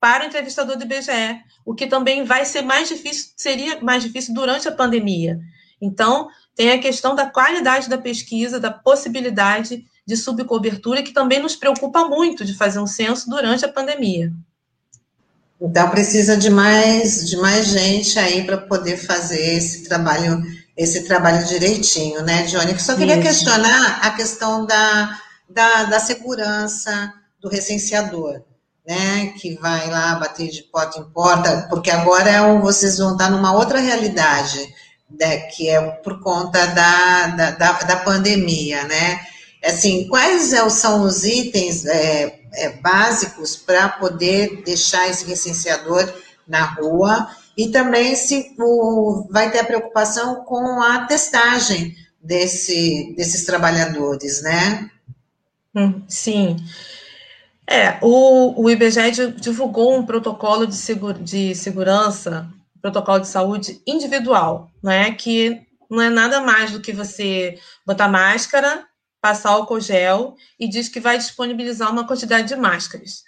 [0.00, 4.32] para o entrevistador do IBGE, o que também vai ser mais difícil, seria mais difícil
[4.32, 5.38] durante a pandemia.
[5.78, 11.56] Então, tem a questão da qualidade da pesquisa, da possibilidade de subcobertura, que também nos
[11.56, 14.32] preocupa muito de fazer um censo durante a pandemia.
[15.60, 20.42] Então precisa de mais de mais gente aí para poder fazer esse trabalho
[20.76, 22.78] esse trabalho direitinho, né, Johnny?
[22.78, 23.22] Só queria Isso.
[23.22, 28.42] questionar a questão da, da, da segurança do recenseador,
[28.86, 29.32] né?
[29.38, 33.54] Que vai lá bater de porta em porta, porque agora é vocês vão estar numa
[33.54, 34.68] outra realidade,
[35.18, 39.18] né, que é por conta da, da, da, da pandemia, né?
[39.66, 46.12] Assim, quais é são os itens é, é, básicos para poder deixar esse licenciador
[46.46, 53.44] na rua e também se o, vai ter a preocupação com a testagem desse, desses
[53.44, 54.90] trabalhadores, né?
[55.74, 56.56] Hum, sim.
[57.66, 62.48] É, o, o IBGE divulgou um protocolo de, segura, de segurança,
[62.80, 65.12] protocolo de saúde individual, né?
[65.12, 68.84] Que não é nada mais do que você botar máscara
[69.26, 73.24] passar álcool gel e diz que vai disponibilizar uma quantidade de máscaras.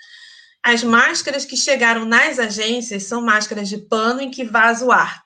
[0.63, 5.25] As máscaras que chegaram nas agências são máscaras de pano em que vaza o ar.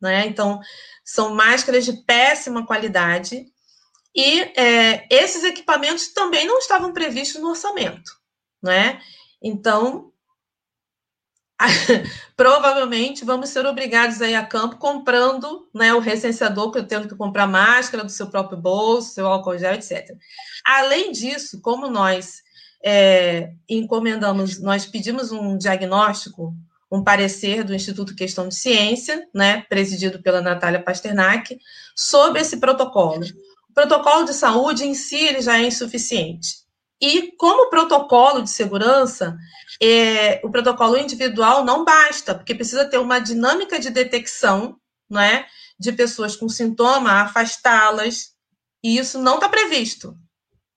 [0.00, 0.26] Né?
[0.26, 0.58] Então,
[1.04, 3.44] são máscaras de péssima qualidade
[4.16, 8.10] e é, esses equipamentos também não estavam previstos no orçamento.
[8.62, 9.02] Né?
[9.42, 10.11] Então,
[12.36, 18.04] provavelmente vamos ser obrigados a a campo comprando né, o recenseador, tendo que comprar máscara
[18.04, 20.16] do seu próprio bolso, seu álcool gel, etc.
[20.64, 22.42] Além disso, como nós
[22.82, 26.54] é, encomendamos, nós pedimos um diagnóstico,
[26.90, 31.58] um parecer do Instituto Questão de Ciência, né, presidido pela Natália Pasternak,
[31.96, 33.24] sobre esse protocolo.
[33.70, 36.61] O protocolo de saúde em si ele já é insuficiente.
[37.02, 39.36] E como protocolo de segurança,
[39.82, 44.76] é, o protocolo individual não basta, porque precisa ter uma dinâmica de detecção
[45.10, 45.46] não é,
[45.78, 48.30] de pessoas com sintoma, afastá-las,
[48.82, 50.16] e isso não está previsto.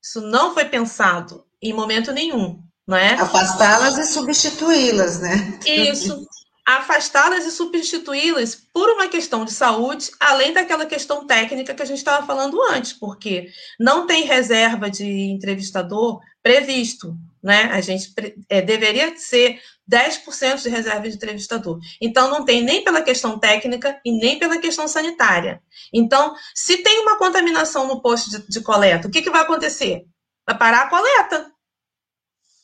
[0.03, 2.61] Isso não foi pensado em momento nenhum.
[2.87, 3.13] Não é?
[3.13, 5.59] Afastá-las e substituí-las, né?
[5.65, 6.27] Isso
[6.65, 11.99] afastá-las e substituí-las por uma questão de saúde, além daquela questão técnica que a gente
[11.99, 13.49] estava falando antes, porque
[13.79, 17.65] não tem reserva de entrevistador previsto, né?
[17.71, 18.11] A gente
[18.49, 21.79] é, deveria ser 10% de reserva de entrevistador.
[22.01, 25.61] Então, não tem nem pela questão técnica e nem pela questão sanitária.
[25.93, 30.05] Então, se tem uma contaminação no posto de, de coleta, o que, que vai acontecer?
[30.47, 31.51] Vai parar a coleta.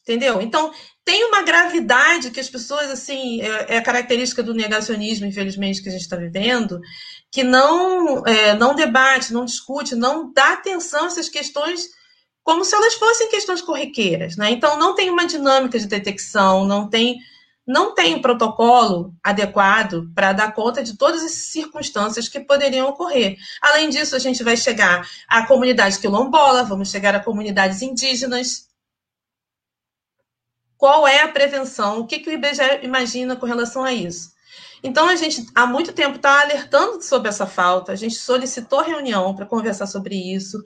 [0.02, 0.42] Entendeu?
[0.42, 0.74] Então,
[1.04, 5.90] tem uma gravidade que as pessoas, assim, é, é a característica do negacionismo, infelizmente, que
[5.90, 6.80] a gente está vivendo,
[7.32, 11.90] que não, é, não debate, não discute, não dá atenção a essas questões
[12.44, 14.50] como se elas fossem questões corriqueiras, né?
[14.52, 17.20] Então, não tem uma dinâmica de detecção, não tem
[17.66, 23.38] não tem protocolo adequado para dar conta de todas as circunstâncias que poderiam ocorrer.
[23.62, 28.68] Além disso, a gente vai chegar à comunidade quilombola, vamos chegar a comunidades indígenas,
[30.82, 34.32] qual é a prevenção, o que, que o IBGE imagina com relação a isso.
[34.84, 39.36] Então, a gente há muito tempo está alertando sobre essa falta, a gente solicitou reunião
[39.36, 40.60] para conversar sobre isso.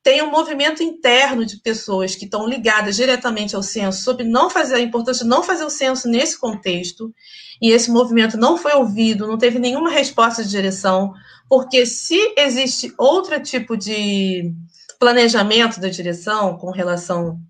[0.00, 4.76] Tem um movimento interno de pessoas que estão ligadas diretamente ao censo sobre não fazer
[4.76, 7.12] a importância de não fazer o censo nesse contexto,
[7.60, 11.12] e esse movimento não foi ouvido, não teve nenhuma resposta de direção,
[11.48, 14.54] porque se existe outro tipo de
[15.00, 17.40] planejamento da direção com relação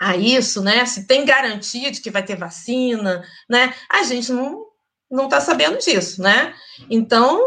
[0.00, 0.86] a isso, né?
[0.86, 3.74] Se tem garantia de que vai ter vacina, né?
[3.90, 4.66] A gente não,
[5.10, 6.54] não está sabendo disso, né?
[6.88, 7.40] Então,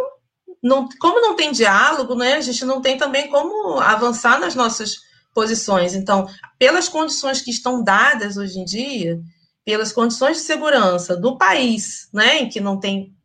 [0.62, 4.97] não, como não tem diálogo, né, a gente não tem também como avançar nas nossas
[5.34, 5.95] posições.
[5.95, 6.28] Então,
[6.60, 9.20] pelas condições que estão dadas hoje em dia,
[9.66, 13.16] pelas condições de segurança do país, né, em que não tem,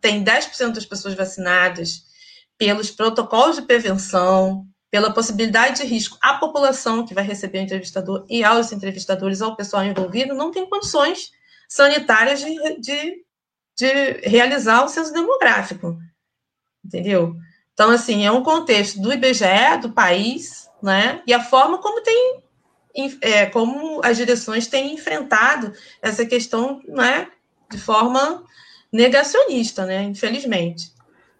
[0.00, 2.04] tem 10% das pessoas vacinadas,
[2.56, 8.26] pelos protocolos de prevenção, pela possibilidade de risco à população que vai receber o entrevistador
[8.28, 11.32] e aos entrevistadores, ao pessoal envolvido, não tem condições
[11.66, 13.24] sanitárias de, de,
[13.74, 15.96] de realizar o censo demográfico.
[16.84, 17.34] Entendeu?
[17.72, 21.22] Então, assim, é um contexto do IBGE, do país, né?
[21.26, 22.42] E a forma como tem
[23.22, 25.72] é, como as direções têm enfrentado
[26.02, 27.28] essa questão né,
[27.70, 28.44] de forma
[28.92, 30.92] negacionista, né, infelizmente.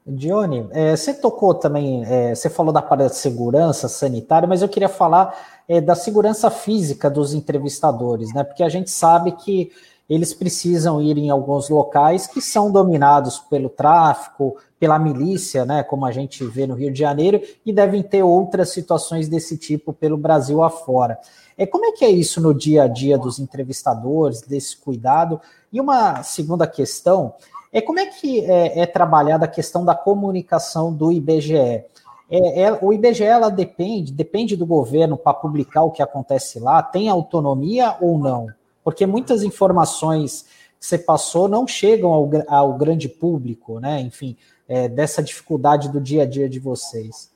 [0.05, 4.69] Dione, é, você tocou também, é, você falou da parte da segurança sanitária, mas eu
[4.69, 8.43] queria falar é, da segurança física dos entrevistadores, né?
[8.43, 9.71] Porque a gente sabe que
[10.11, 15.85] eles precisam ir em alguns locais que são dominados pelo tráfico, pela milícia, né?
[15.85, 19.93] Como a gente vê no Rio de Janeiro, e devem ter outras situações desse tipo
[19.93, 21.17] pelo Brasil afora.
[21.57, 25.41] É, como é que é isso no dia a dia dos entrevistadores, desse cuidado?
[25.73, 27.35] E uma segunda questão
[27.73, 31.57] é como é que é, é trabalhada a questão da comunicação do IBGE?
[31.57, 36.83] É, é, o IBGE ela depende, depende do governo para publicar o que acontece lá,
[36.83, 38.49] tem autonomia ou não?
[38.85, 40.43] Porque muitas informações
[40.79, 44.01] que você passou não chegam ao, ao grande público, né?
[44.01, 44.37] Enfim,
[44.69, 47.31] é, dessa dificuldade do dia a dia de vocês.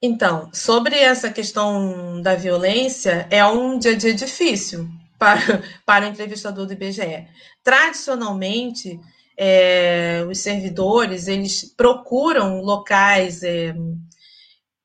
[0.00, 4.88] Então, sobre essa questão da violência, é um dia a dia difícil
[5.22, 7.28] para, para o entrevistador do IBGE.
[7.62, 8.98] Tradicionalmente,
[9.38, 13.72] é, os servidores eles procuram locais é,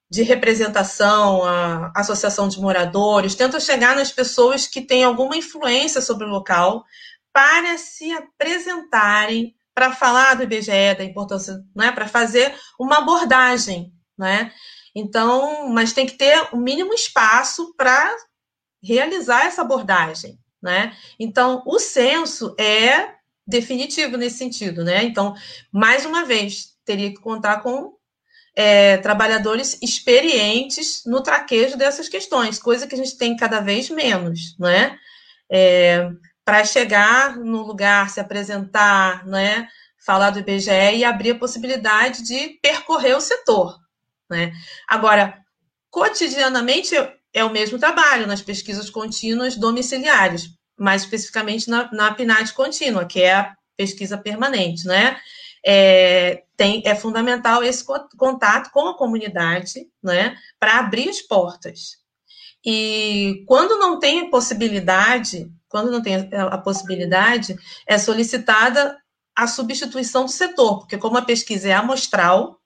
[0.09, 6.25] de representação, a associação de moradores, tentam chegar nas pessoas que têm alguma influência sobre
[6.25, 6.85] o local
[7.33, 14.51] para se apresentarem, para falar do IBGE, da importância, né, para fazer uma abordagem, né?
[14.95, 18.15] Então, mas tem que ter o mínimo espaço para
[18.81, 20.95] realizar essa abordagem, né?
[21.19, 23.15] Então, o censo é
[23.45, 25.03] definitivo nesse sentido, né?
[25.03, 25.35] Então,
[25.71, 27.95] mais uma vez, teria que contar com
[28.55, 34.57] é, trabalhadores experientes no traquejo dessas questões, coisa que a gente tem cada vez menos,
[34.59, 34.97] né?
[35.49, 36.09] É,
[36.43, 39.67] para chegar no lugar, se apresentar, né?
[40.03, 43.77] Falar do IBGE e abrir a possibilidade de percorrer o setor,
[44.29, 44.51] né?
[44.87, 45.37] Agora,
[45.89, 46.95] cotidianamente
[47.37, 53.21] é o mesmo trabalho nas pesquisas contínuas domiciliares, mais especificamente na, na PNAD contínua, que
[53.21, 55.17] é a pesquisa permanente, né?
[55.63, 57.85] É, tem, é fundamental esse
[58.17, 61.97] contato com a comunidade, né, para abrir as portas.
[62.65, 68.97] E quando não tem possibilidade, quando não tem a possibilidade, é solicitada
[69.35, 72.59] a substituição do setor, porque como a pesquisa é amostral,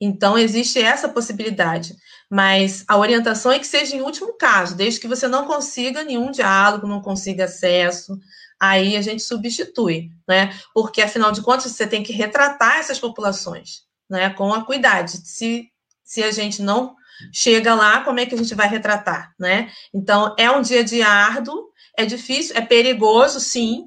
[0.00, 1.94] então, existe essa possibilidade.
[2.30, 6.30] Mas a orientação é que seja em último caso, desde que você não consiga nenhum
[6.30, 8.18] diálogo, não consiga acesso,
[8.58, 10.56] aí a gente substitui, né?
[10.72, 14.30] Porque, afinal de contas, você tem que retratar essas populações, né?
[14.30, 15.08] Com a cuidado.
[15.08, 15.68] Se,
[16.02, 16.94] se a gente não
[17.32, 19.70] chega lá, como é que a gente vai retratar, né?
[19.92, 23.86] Então, é um dia de árduo, é difícil, é perigoso, sim,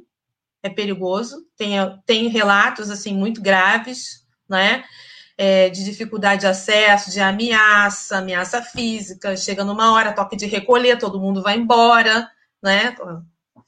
[0.62, 1.46] é perigoso.
[1.58, 4.84] Tem, tem relatos, assim, muito graves, né?
[5.38, 10.98] É, de dificuldade de acesso, de ameaça, ameaça física, chega numa hora, toque de recolher,
[10.98, 12.30] todo mundo vai embora,
[12.62, 12.96] né?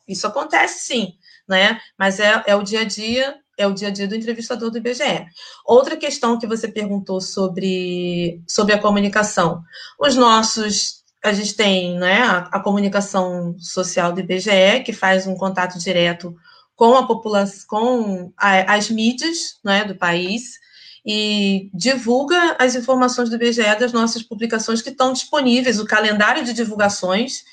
[0.08, 1.14] Isso acontece sim,
[1.48, 1.80] né?
[1.98, 4.78] Mas é, é o dia a dia, é o dia a dia do entrevistador do
[4.78, 5.26] IBGE.
[5.66, 9.64] Outra questão que você perguntou sobre, sobre a comunicação.
[10.00, 15.36] Os nossos a gente tem né, a, a, comunicação social do IBGE, que faz um
[15.36, 16.36] contato direto
[16.76, 20.60] com a população, com a, as mídias né, do país,
[21.06, 25.80] e divulga as informações do IBGE das nossas publicações que estão disponíveis.
[25.80, 27.44] O calendário de divulgações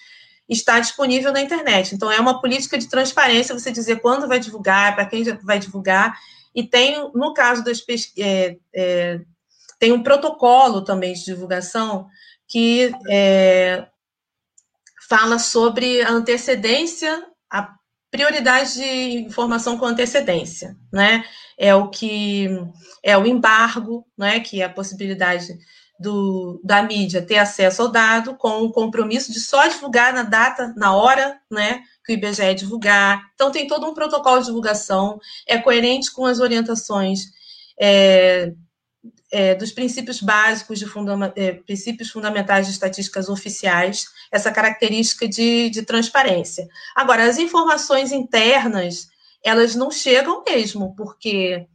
[0.48, 1.94] está disponível na internet.
[1.94, 6.18] Então, é uma política de transparência você dizer quando vai divulgar, para quem vai divulgar.
[6.54, 7.84] E tem, no caso das
[8.18, 9.20] é, é,
[9.78, 12.08] tem um protocolo também de divulgação
[12.48, 13.86] que é,
[15.08, 17.74] fala sobre a antecedência, a
[18.10, 21.24] prioridade de informação com antecedência, né?
[21.62, 22.48] É o que
[23.04, 24.40] é o embargo, né?
[24.40, 25.56] Que é a possibilidade
[25.96, 30.74] do, da mídia ter acesso ao dado com o compromisso de só divulgar na data,
[30.76, 31.84] na hora, né?
[32.04, 33.30] Que o IBGE divulgar.
[33.34, 37.20] Então tem todo um protocolo de divulgação, é coerente com as orientações
[37.80, 38.52] é,
[39.30, 45.70] é, dos princípios básicos de fundama, é, princípios fundamentais de estatísticas oficiais, essa característica de,
[45.70, 46.66] de transparência.
[46.96, 49.11] Agora, as informações internas,
[49.42, 51.66] elas não chegam mesmo, porque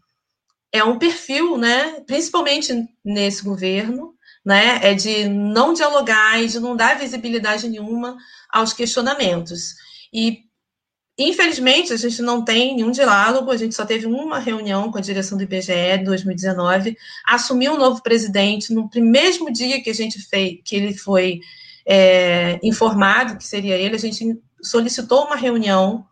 [0.72, 4.14] é um perfil, né, principalmente nesse governo,
[4.46, 8.18] né, é de não dialogar e de não dar visibilidade nenhuma
[8.50, 9.76] aos questionamentos.
[10.14, 10.48] E
[11.20, 15.02] Infelizmente, a gente não tem nenhum diálogo, a gente só teve uma reunião com a
[15.02, 16.96] direção do IBGE em 2019,
[17.26, 21.40] assumiu um novo presidente no mesmo dia que a gente fez, que ele foi
[21.88, 26.06] é, informado que seria ele, a gente solicitou uma reunião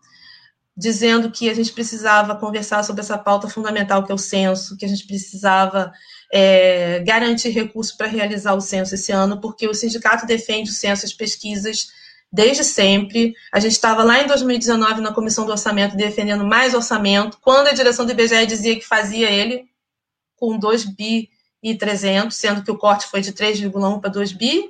[0.76, 4.86] dizendo que a gente precisava conversar sobre essa pauta fundamental que é o censo, que
[4.86, 5.92] a gente precisava
[6.32, 11.06] é, garantir recursos para realizar o censo esse ano, porque o sindicato defende o censo,
[11.06, 11.88] as pesquisas
[12.32, 13.34] desde sempre.
[13.54, 17.74] A gente estava lá em 2019 na comissão do orçamento defendendo mais orçamento, quando a
[17.74, 19.66] direção do IBGE dizia que fazia ele
[20.36, 21.30] com 2 bi
[21.64, 24.70] e 300, sendo que o corte foi de 3,1 para 2 bi,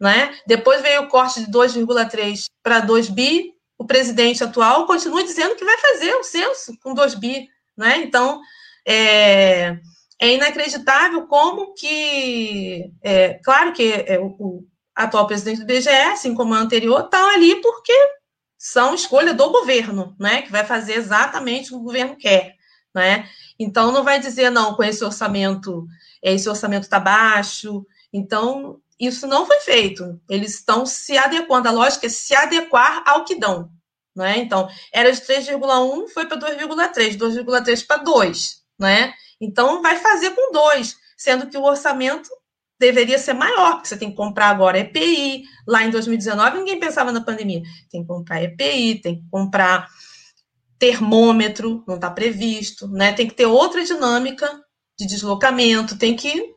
[0.00, 0.34] né?
[0.46, 3.51] Depois veio o corte de 2,3 para 2 bi.
[3.82, 7.96] O presidente atual continua dizendo que vai fazer o censo com 2 bi, né?
[7.96, 8.40] Então,
[8.86, 9.76] é,
[10.20, 14.64] é inacreditável como que, é, claro que é, o,
[14.94, 17.92] atual presidente do IBGE, assim como a anterior, estão ali porque
[18.56, 20.42] são escolha do governo, né?
[20.42, 22.54] Que vai fazer exatamente o que o governo quer,
[22.94, 23.28] né?
[23.58, 25.88] Então não vai dizer não com esse orçamento,
[26.22, 27.84] esse orçamento está baixo.
[28.12, 30.20] Então isso não foi feito.
[30.30, 31.68] Eles estão se adequando.
[31.68, 33.68] A lógica é se adequar ao que dão,
[34.14, 34.38] né?
[34.38, 39.12] Então era de 3,1 foi para 2,3, 2,3 para 2, né?
[39.40, 42.30] Então vai fazer com 2, sendo que o orçamento
[42.78, 45.44] deveria ser maior, porque você tem que comprar agora EPI.
[45.66, 47.62] Lá em 2019, ninguém pensava na pandemia.
[47.90, 49.88] Tem que comprar EPI, tem que comprar
[50.78, 53.12] termômetro, não está previsto, né?
[53.12, 54.60] Tem que ter outra dinâmica
[54.98, 56.54] de deslocamento, tem que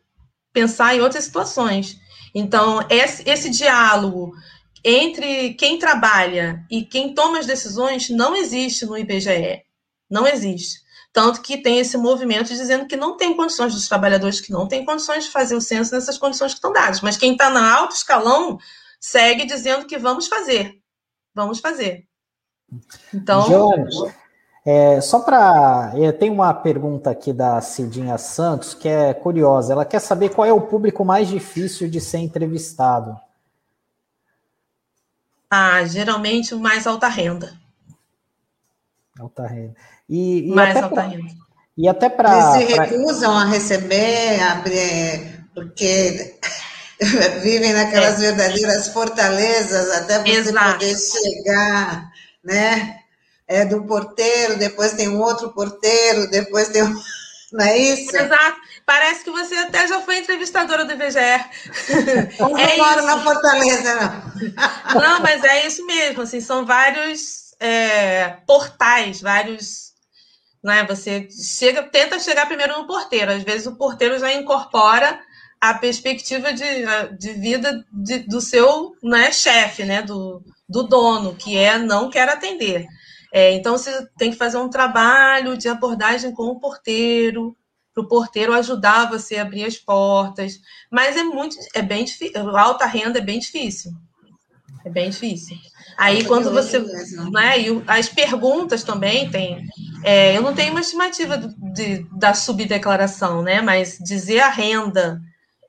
[0.52, 1.98] pensar em outras situações.
[2.36, 4.34] Então, esse, esse diálogo
[4.84, 9.64] entre quem trabalha e quem toma as decisões não existe no IBGE.
[10.10, 10.84] Não existe.
[11.14, 14.84] Tanto que tem esse movimento dizendo que não tem condições dos trabalhadores que não têm
[14.84, 17.00] condições de fazer o censo nessas condições que estão dadas.
[17.00, 18.60] Mas quem está na alto escalão
[19.00, 20.78] segue dizendo que vamos fazer.
[21.34, 22.06] Vamos fazer.
[23.14, 23.48] Então.
[23.48, 24.14] Jorge,
[24.66, 25.94] é, só para.
[26.20, 29.74] Tem uma pergunta aqui da Cidinha Santos que é curiosa.
[29.74, 33.16] Ela quer saber qual é o público mais difícil de ser entrevistado.
[35.50, 37.54] Ah, geralmente o mais alta renda.
[39.20, 39.76] Alta renda.
[40.10, 41.12] E, e Mais até pra,
[41.78, 42.58] E até para.
[42.58, 43.42] Eles se recusam pra...
[43.42, 46.38] a receber, abrir, porque
[47.44, 48.32] vivem naquelas é.
[48.32, 50.74] verdadeiras fortalezas até você Exato.
[50.74, 52.12] poder chegar,
[52.44, 53.05] né?
[53.48, 56.94] É do porteiro, depois tem um outro porteiro, depois tem um...
[57.54, 58.16] Não é isso?
[58.16, 58.58] Exato.
[58.86, 61.20] Parece que você até já foi entrevistadora do IBGE.
[62.38, 65.00] Eu não é moro na Fortaleza, não.
[65.00, 66.24] Não, mas é isso mesmo.
[66.24, 69.86] Assim, são vários é, portais, vários
[70.66, 70.84] né?
[70.88, 73.32] Você chega, tenta chegar primeiro no porteiro.
[73.32, 75.20] Às vezes o porteiro já incorpora
[75.62, 76.66] a perspectiva de,
[77.20, 82.28] de vida de, do seu né, chefe, né, do, do dono, que é não quer
[82.28, 82.88] atender.
[83.38, 87.54] É, então você tem que fazer um trabalho de abordagem com o porteiro,
[87.94, 90.62] para o porteiro ajudar você a abrir as portas.
[90.90, 92.58] Mas é muito, é bem difícil.
[92.58, 93.92] Alta renda é bem difícil.
[94.86, 95.58] É bem difícil.
[95.98, 96.80] Aí quando você.
[96.80, 99.68] Né, e as perguntas também tem.
[100.02, 103.60] É, eu não tenho uma estimativa do, de, da subdeclaração, né?
[103.60, 105.22] Mas dizer a renda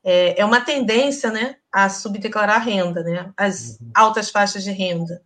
[0.04, 1.56] é, é, uma tendência, né?
[1.72, 3.32] A subdeclarar a renda, né?
[3.36, 3.90] As uhum.
[3.92, 5.20] altas faixas de renda.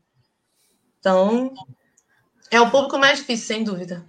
[0.99, 1.53] Então,
[2.51, 4.05] é o público mais difícil, sem dúvida.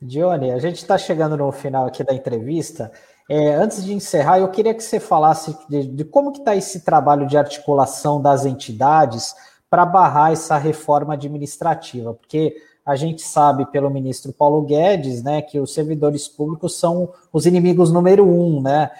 [0.00, 2.92] Dione, a gente está chegando no final aqui da entrevista.
[3.28, 6.80] É, antes de encerrar, eu queria que você falasse de, de como que está esse
[6.80, 9.34] trabalho de articulação das entidades
[9.68, 15.58] para barrar essa reforma administrativa, porque a gente sabe pelo ministro Paulo Guedes, né, que
[15.58, 18.92] os servidores públicos são os inimigos número um, né?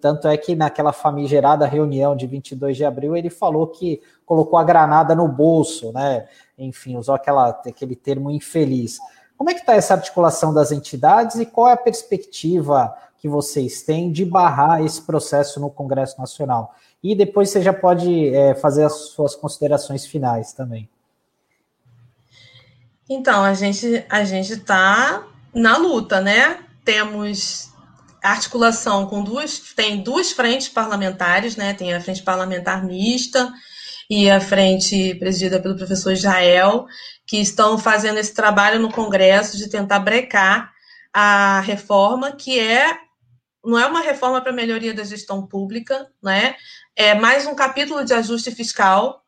[0.00, 4.64] Tanto é que naquela famigerada reunião de 22 de abril ele falou que colocou a
[4.64, 6.26] granada no bolso, né?
[6.58, 8.98] Enfim, usou aquela, aquele termo infeliz.
[9.36, 13.82] Como é que está essa articulação das entidades e qual é a perspectiva que vocês
[13.82, 16.74] têm de barrar esse processo no Congresso Nacional?
[17.02, 20.88] E depois você já pode é, fazer as suas considerações finais também.
[23.08, 25.24] Então, a gente a gente está
[25.54, 26.64] na luta, né?
[26.84, 27.70] Temos
[28.30, 31.74] articulação com duas, tem duas frentes parlamentares, né?
[31.74, 33.52] Tem a frente parlamentar mista
[34.08, 36.86] e a frente presidida pelo professor Israel,
[37.26, 40.72] que estão fazendo esse trabalho no Congresso de tentar brecar
[41.12, 42.98] a reforma, que é
[43.64, 46.54] não é uma reforma para melhoria da gestão pública, né?
[46.94, 49.24] É mais um capítulo de ajuste fiscal,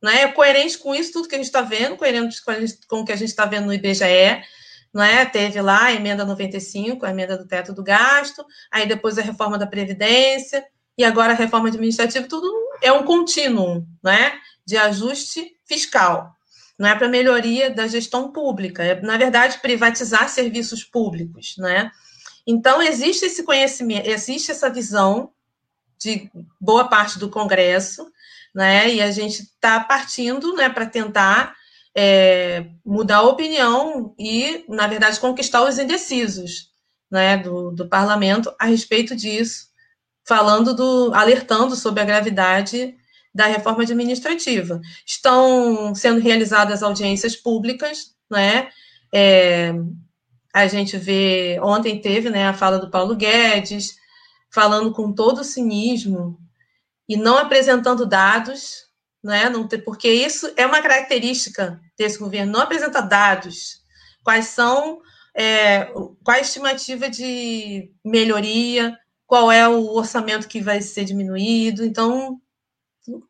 [0.00, 0.22] né?
[0.22, 3.04] É coerente com isso tudo que a gente está vendo, coerente com, gente, com o
[3.04, 4.44] que a gente está vendo no IBGE,
[4.92, 5.24] né?
[5.26, 9.56] Teve lá a emenda 95, a emenda do teto do gasto, aí depois a reforma
[9.56, 10.64] da Previdência,
[10.98, 12.50] e agora a reforma administrativa, tudo
[12.82, 14.34] é um contínuo, né?
[14.66, 16.34] De ajuste fiscal.
[16.78, 21.90] Não é para melhoria da gestão pública, é, na verdade, privatizar serviços públicos, né?
[22.46, 25.30] Então, existe esse conhecimento, existe essa visão
[25.98, 28.10] de boa parte do Congresso,
[28.54, 28.92] né?
[28.92, 31.54] E a gente está partindo né, para tentar
[31.96, 36.70] é, mudar a opinião e, na verdade, conquistar os indecisos
[37.10, 39.68] né, do, do parlamento a respeito disso,
[40.26, 41.12] falando do.
[41.14, 42.94] alertando sobre a gravidade
[43.34, 44.80] da reforma administrativa.
[45.06, 48.68] Estão sendo realizadas audiências públicas, né?
[49.12, 49.72] É,
[50.52, 53.96] a gente vê, ontem teve né, a fala do Paulo Guedes,
[54.52, 56.38] falando com todo o cinismo
[57.08, 58.89] e não apresentando dados,
[59.22, 63.80] né, não ter, porque isso é uma característica desse governo, não apresenta dados.
[64.24, 65.00] Quais são,
[65.36, 65.84] é,
[66.24, 68.96] qual a estimativa de melhoria,
[69.30, 71.84] qual é o orçamento que vai ser diminuído.
[71.84, 72.40] Então,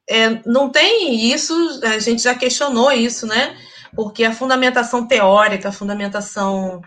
[0.09, 1.55] é, não tem isso,
[1.85, 3.55] a gente já questionou isso, né?
[3.95, 6.81] Porque a fundamentação teórica, a fundamentação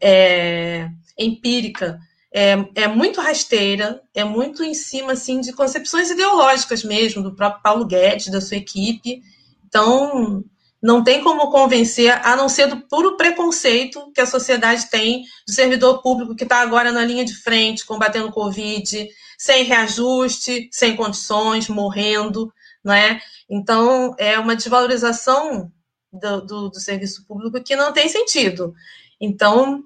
[0.00, 0.88] é,
[1.18, 1.98] empírica
[2.34, 7.62] é, é, muito rasteira, é muito em cima assim de concepções ideológicas mesmo do próprio
[7.62, 9.22] Paulo Guedes, da sua equipe.
[9.66, 10.42] Então,
[10.82, 15.52] não tem como convencer, a não ser do puro preconceito que a sociedade tem do
[15.52, 20.96] servidor público que está agora na linha de frente, combatendo o Covid, sem reajuste, sem
[20.96, 22.52] condições, morrendo,
[22.82, 23.20] né?
[23.48, 25.70] Então, é uma desvalorização
[26.12, 28.74] do, do, do serviço público que não tem sentido.
[29.20, 29.84] Então,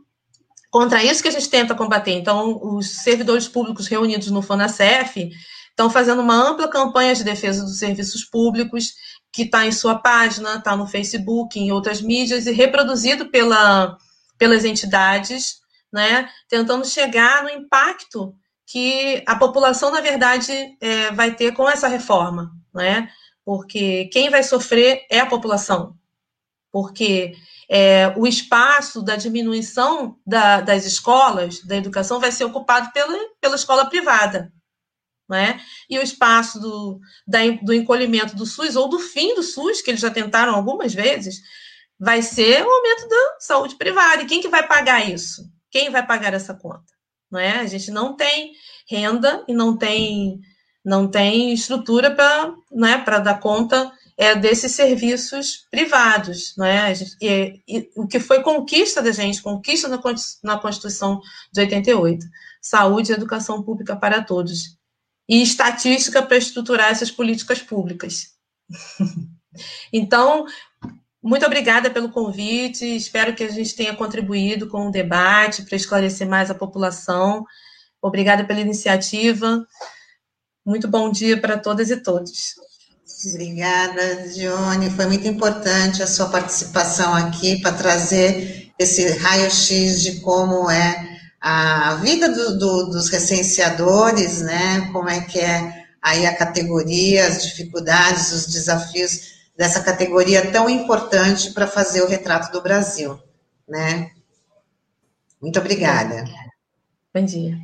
[0.76, 2.12] contra isso que a gente tenta combater.
[2.12, 5.30] Então, os servidores públicos reunidos no FONACEF
[5.70, 8.92] estão fazendo uma ampla campanha de defesa dos serviços públicos,
[9.32, 13.96] que está em sua página, está no Facebook, em outras mídias, e reproduzido pela,
[14.36, 18.34] pelas entidades, né, tentando chegar no impacto
[18.66, 23.08] que a população, na verdade, é, vai ter com essa reforma, né?
[23.42, 25.96] Porque quem vai sofrer é a população.
[26.70, 27.32] Porque
[27.68, 33.56] é, o espaço da diminuição da, das escolas, da educação, vai ser ocupado pela, pela
[33.56, 34.52] escola privada.
[35.28, 35.60] Né?
[35.90, 39.90] E o espaço do, da, do encolhimento do SUS, ou do fim do SUS, que
[39.90, 41.40] eles já tentaram algumas vezes,
[41.98, 44.22] vai ser o aumento da saúde privada.
[44.22, 45.42] E quem que vai pagar isso?
[45.70, 46.94] Quem vai pagar essa conta?
[47.28, 47.58] Não é?
[47.58, 48.52] A gente não tem
[48.88, 50.40] renda e não tem,
[50.84, 56.54] não tem estrutura para né, dar conta é, desses serviços privados.
[56.56, 56.92] Né?
[57.20, 60.00] E, e, o que foi conquista da gente, conquista na,
[60.42, 61.20] na Constituição
[61.52, 62.24] de 88,
[62.60, 64.76] saúde e educação pública para todos.
[65.28, 68.34] E estatística para estruturar essas políticas públicas.
[69.92, 70.46] então,
[71.22, 76.28] muito obrigada pelo convite, espero que a gente tenha contribuído com o debate para esclarecer
[76.28, 77.44] mais a população.
[78.00, 79.66] Obrigada pela iniciativa.
[80.64, 82.54] Muito bom dia para todas e todos.
[83.24, 84.90] Obrigada, Dione.
[84.90, 91.94] Foi muito importante a sua participação aqui para trazer esse raio-x de como é a
[91.96, 94.90] vida do, do, dos recenseadores, né?
[94.92, 101.52] Como é que é aí a categoria, as dificuldades, os desafios dessa categoria tão importante
[101.52, 103.18] para fazer o retrato do Brasil,
[103.68, 104.10] né?
[105.40, 106.24] Muito obrigada.
[107.14, 107.56] Bom dia.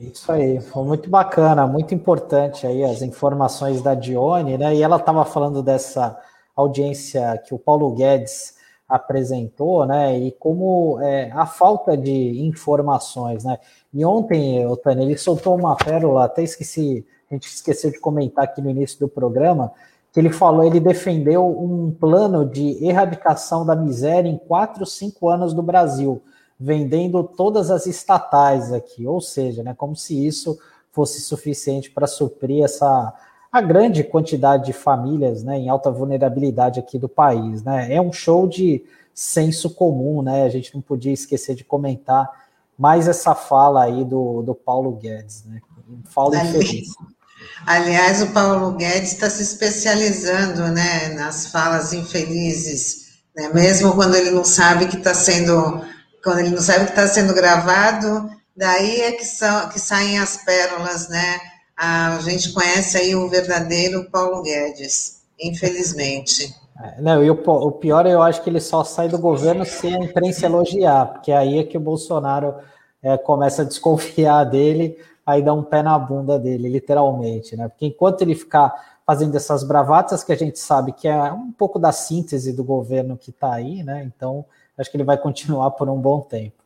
[0.00, 4.74] Isso aí, foi muito bacana, muito importante aí as informações da Dione, né?
[4.74, 6.18] E ela estava falando dessa
[6.56, 8.54] audiência que o Paulo Guedes
[8.88, 10.18] apresentou, né?
[10.18, 13.58] E como é, a falta de informações, né?
[13.92, 18.62] E ontem, Otânia, ele soltou uma pérola, até esqueci, a gente esqueceu de comentar aqui
[18.62, 19.70] no início do programa,
[20.10, 25.52] que ele falou, ele defendeu um plano de erradicação da miséria em quatro, cinco anos
[25.52, 26.22] do Brasil
[26.60, 30.58] vendendo todas as estatais aqui, ou seja, né, como se isso
[30.92, 33.14] fosse suficiente para suprir essa
[33.50, 37.64] a grande quantidade de famílias né, em alta vulnerabilidade aqui do país.
[37.64, 37.92] Né?
[37.92, 40.44] É um show de senso comum, né?
[40.44, 42.30] A gente não podia esquecer de comentar
[42.78, 45.60] mais essa fala aí do, do Paulo Guedes, né?
[46.04, 46.88] Fala infeliz.
[47.66, 53.50] Aliás, o Paulo Guedes está se especializando né, nas falas infelizes, né?
[53.52, 55.82] mesmo quando ele não sabe que está sendo
[56.22, 60.38] quando ele não sabe que está sendo gravado, daí é que, são, que saem as
[60.38, 61.40] pérolas, né?
[61.76, 66.54] A gente conhece aí o verdadeiro Paulo Guedes, infelizmente.
[66.78, 69.86] É, não, e o, o, pior eu acho que ele só sai do governo se
[69.86, 72.54] a imprensa elogiar, porque aí é que o Bolsonaro
[73.02, 77.68] é, começa a desconfiar dele, aí dá um pé na bunda dele, literalmente, né?
[77.68, 81.78] Porque enquanto ele ficar fazendo essas bravatas que a gente sabe que é um pouco
[81.78, 84.04] da síntese do governo que está aí, né?
[84.04, 84.44] Então
[84.80, 86.60] acho que ele vai continuar por um bom tempo.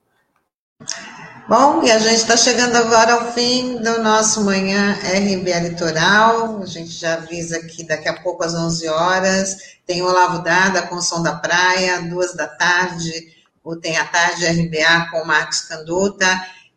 [1.46, 6.62] Bom, e a gente está chegando agora ao fim do nosso Manhã RBA Litoral.
[6.62, 10.82] A gente já avisa que daqui a pouco, às 11 horas, tem o Olavo Dada
[10.82, 15.26] com o Som da Praia, duas da tarde, ou tem a tarde RBA com o
[15.26, 16.26] Marcos Canduta.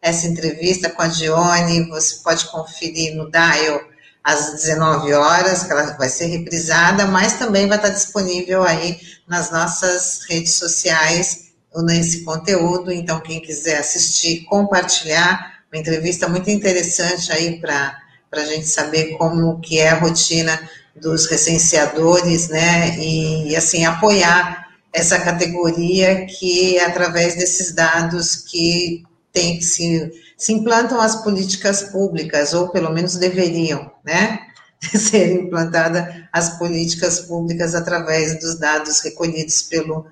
[0.01, 3.80] Essa entrevista com a Dione, você pode conferir no Dial
[4.22, 9.51] às 19 horas, que ela vai ser reprisada, mas também vai estar disponível aí nas
[9.51, 11.47] nossas redes sociais
[11.83, 12.91] nesse conteúdo.
[12.91, 17.95] Então, quem quiser assistir, compartilhar, uma entrevista muito interessante aí para
[18.31, 20.59] a gente saber como que é a rotina
[20.95, 29.63] dos recenseadores, né, e, assim, apoiar essa categoria que, através desses dados que tem que
[29.63, 34.39] se, se implantam as políticas públicas, ou pelo menos deveriam, né,
[34.95, 40.05] ser implantadas as políticas públicas através dos dados recolhidos pelo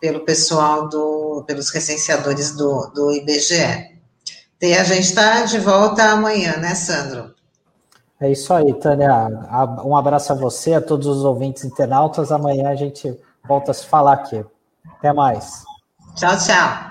[0.00, 4.00] pelo pessoal do, pelos recenseadores do, do IBGE.
[4.60, 7.34] E a gente está de volta amanhã, né, Sandro?
[8.20, 9.28] É isso aí, Tânia.
[9.84, 12.32] Um abraço a você, a todos os ouvintes internautas.
[12.32, 14.44] Amanhã a gente volta a se falar aqui.
[14.98, 15.62] Até mais.
[16.16, 16.90] Tchau, tchau.